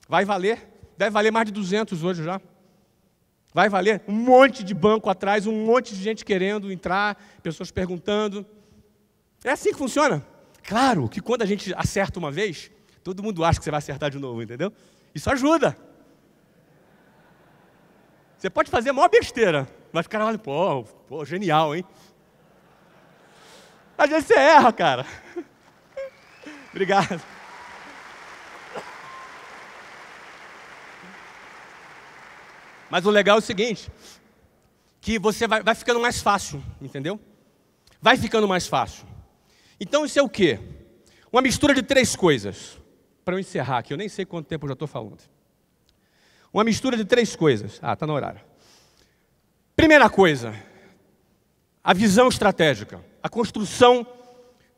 [0.08, 0.68] Vai valer.
[0.96, 2.40] Deve valer mais de 200 hoje já.
[3.52, 4.02] Vai valer.
[4.06, 8.46] Um monte de banco atrás, um monte de gente querendo entrar, pessoas perguntando.
[9.44, 10.24] É assim que funciona.
[10.62, 12.70] Claro que quando a gente acerta uma vez,
[13.02, 14.72] Todo mundo acha que você vai acertar de novo, entendeu?
[15.14, 15.76] Isso ajuda.
[18.36, 21.84] Você pode fazer a maior besteira, mas o cara olha, pô, pô, genial, hein?
[23.96, 25.06] Às vezes você erra, cara.
[26.70, 27.20] Obrigado.
[32.90, 33.90] Mas o legal é o seguinte,
[35.00, 37.18] que você vai, vai ficando mais fácil, entendeu?
[38.02, 39.06] Vai ficando mais fácil.
[39.78, 40.58] Então isso é o quê?
[41.32, 42.78] Uma mistura de três coisas.
[43.24, 45.20] Para eu encerrar aqui, eu nem sei quanto tempo eu já estou falando.
[46.52, 47.78] Uma mistura de três coisas.
[47.80, 48.40] Ah, está no horário.
[49.76, 50.54] Primeira coisa,
[51.82, 54.06] a visão estratégica, a construção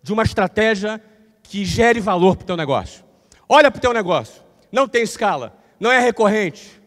[0.03, 1.03] de uma estratégia
[1.43, 3.05] que gere valor para o teu negócio.
[3.49, 6.81] Olha para o teu negócio, não tem escala, não é recorrente.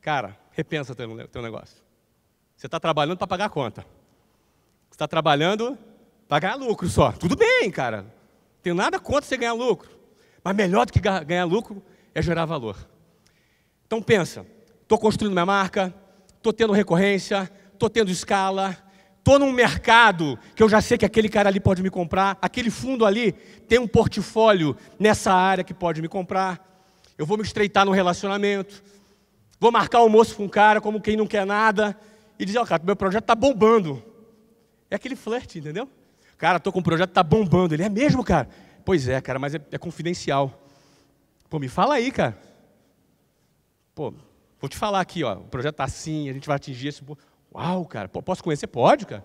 [0.00, 1.76] Cara, repensa o teu, teu negócio.
[2.56, 3.82] Você está trabalhando para pagar a conta.
[4.88, 5.76] Você está trabalhando
[6.26, 7.12] para ganhar lucro só.
[7.12, 8.06] Tudo bem, cara.
[8.62, 9.90] Tenho nada contra você ganhar lucro.
[10.42, 11.82] Mas melhor do que ganhar lucro
[12.14, 12.76] é gerar valor.
[13.86, 14.46] Então pensa,
[14.80, 15.94] estou construindo minha marca,
[16.34, 18.76] estou tendo recorrência, estou tendo escala,
[19.18, 22.70] estou num mercado que eu já sei que aquele cara ali pode me comprar, aquele
[22.70, 23.32] fundo ali
[23.68, 26.64] tem um portfólio nessa área que pode me comprar.
[27.18, 28.82] Eu vou me estreitar no relacionamento,
[29.58, 31.98] vou marcar almoço com um cara como quem não quer nada
[32.38, 34.02] e dizer, ó, oh, cara, meu projeto está bombando.
[34.90, 35.88] É aquele flerte, entendeu?
[36.36, 37.74] Cara, estou com um projeto está bombando.
[37.74, 38.48] Ele é mesmo, cara?
[38.84, 40.62] Pois é, cara, mas é, é confidencial.
[41.48, 42.38] Pô, me fala aí, cara.
[43.94, 44.12] Pô,
[44.60, 45.38] vou te falar aqui, ó.
[45.38, 47.02] O projeto está assim, a gente vai atingir esse.
[47.54, 48.66] Uau, cara, posso conhecer?
[48.66, 49.24] Pode, cara.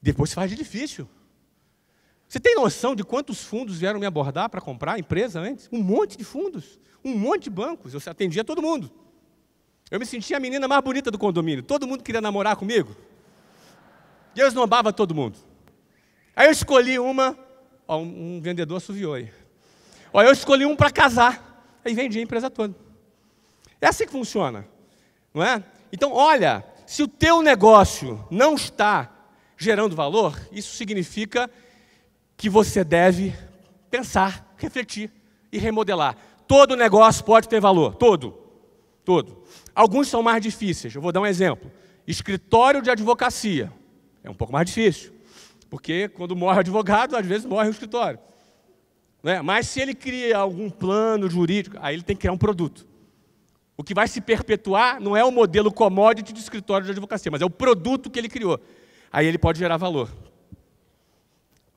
[0.00, 1.08] Depois se faz de difícil.
[2.28, 5.68] Você tem noção de quantos fundos vieram me abordar para comprar a empresa antes?
[5.70, 7.94] Um monte de fundos, um monte de bancos.
[7.94, 8.90] Eu atendia todo mundo.
[9.90, 11.62] Eu me sentia a menina mais bonita do condomínio.
[11.62, 12.96] Todo mundo queria namorar comigo.
[14.34, 15.38] E eu esnobava todo mundo.
[16.34, 17.38] Aí eu escolhi uma,
[17.86, 19.30] ó, um, um vendedor assoviou aí.
[20.12, 21.80] Ó, eu escolhi um para casar.
[21.84, 22.74] Aí vendi a empresa toda.
[23.80, 24.66] É assim que funciona,
[25.34, 25.62] não é?
[25.92, 29.10] Então, olha, se o teu negócio não está
[29.56, 31.50] gerando valor, isso significa
[32.36, 33.34] que você deve
[33.90, 35.12] pensar, refletir
[35.52, 36.16] e remodelar.
[36.52, 38.38] Todo negócio pode ter valor, todo,
[39.06, 39.42] todo.
[39.74, 40.94] Alguns são mais difíceis.
[40.94, 41.72] Eu vou dar um exemplo.
[42.06, 43.72] Escritório de advocacia
[44.22, 45.14] é um pouco mais difícil,
[45.70, 48.18] porque quando morre o advogado, às vezes morre o escritório.
[49.22, 49.40] Né?
[49.40, 52.86] Mas se ele cria algum plano jurídico, aí ele tem que criar um produto.
[53.74, 57.40] O que vai se perpetuar não é o modelo commodity de escritório de advocacia, mas
[57.40, 58.60] é o produto que ele criou.
[59.10, 60.10] Aí ele pode gerar valor.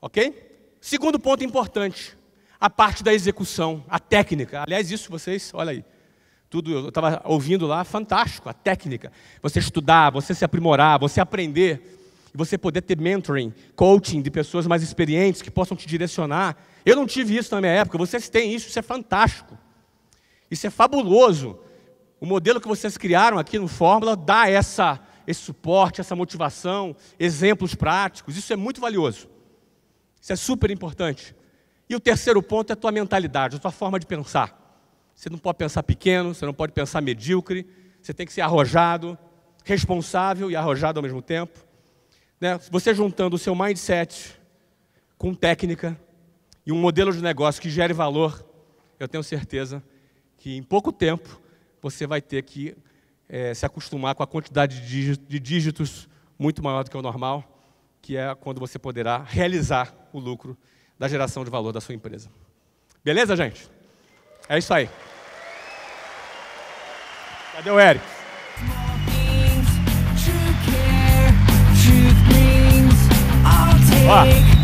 [0.02, 0.76] Ok?
[0.82, 2.15] Segundo ponto importante,
[2.60, 4.64] a parte da execução, a técnica.
[4.64, 5.86] Aliás, isso vocês, olha aí,
[6.50, 9.12] tudo eu estava ouvindo lá, fantástico, a técnica.
[9.42, 11.98] Você estudar, você se aprimorar, você aprender
[12.34, 16.56] e você poder ter mentoring, coaching de pessoas mais experientes que possam te direcionar.
[16.86, 19.58] Eu não tive isso na minha época, vocês têm isso, isso é fantástico.
[20.50, 21.60] Isso é fabuloso.
[22.20, 27.76] O modelo que vocês criaram aqui no Fórmula dá essa, esse suporte, essa motivação, exemplos
[27.76, 28.38] práticos.
[28.38, 29.28] Isso é muito valioso.
[30.22, 31.36] Isso é super importante.
[31.90, 34.62] E o terceiro ponto é a tua mentalidade, a tua forma de pensar.
[35.16, 37.68] Você não pode pensar pequeno, você não pode pensar medíocre,
[38.02, 39.18] você tem que ser arrojado,
[39.64, 41.60] responsável e arrojado ao mesmo tempo.
[42.40, 42.60] Né?
[42.70, 44.40] Você juntando o seu mindset
[45.18, 46.00] com técnica
[46.66, 48.46] e um modelo de negócio que gere valor,
[49.00, 49.82] eu tenho certeza
[50.38, 51.42] que em pouco tempo
[51.82, 52.76] você vai ter que
[53.30, 57.44] é, se acostumar com a quantidade de dígitos muito maior do que o normal,
[58.02, 60.58] que é quando você poderá realizar o lucro
[60.98, 62.30] da geração de valor da sua empresa.
[63.04, 63.70] Beleza, gente?
[64.48, 64.90] É isso aí.
[67.54, 68.04] Cadê o Eric?
[74.08, 74.55] Ó.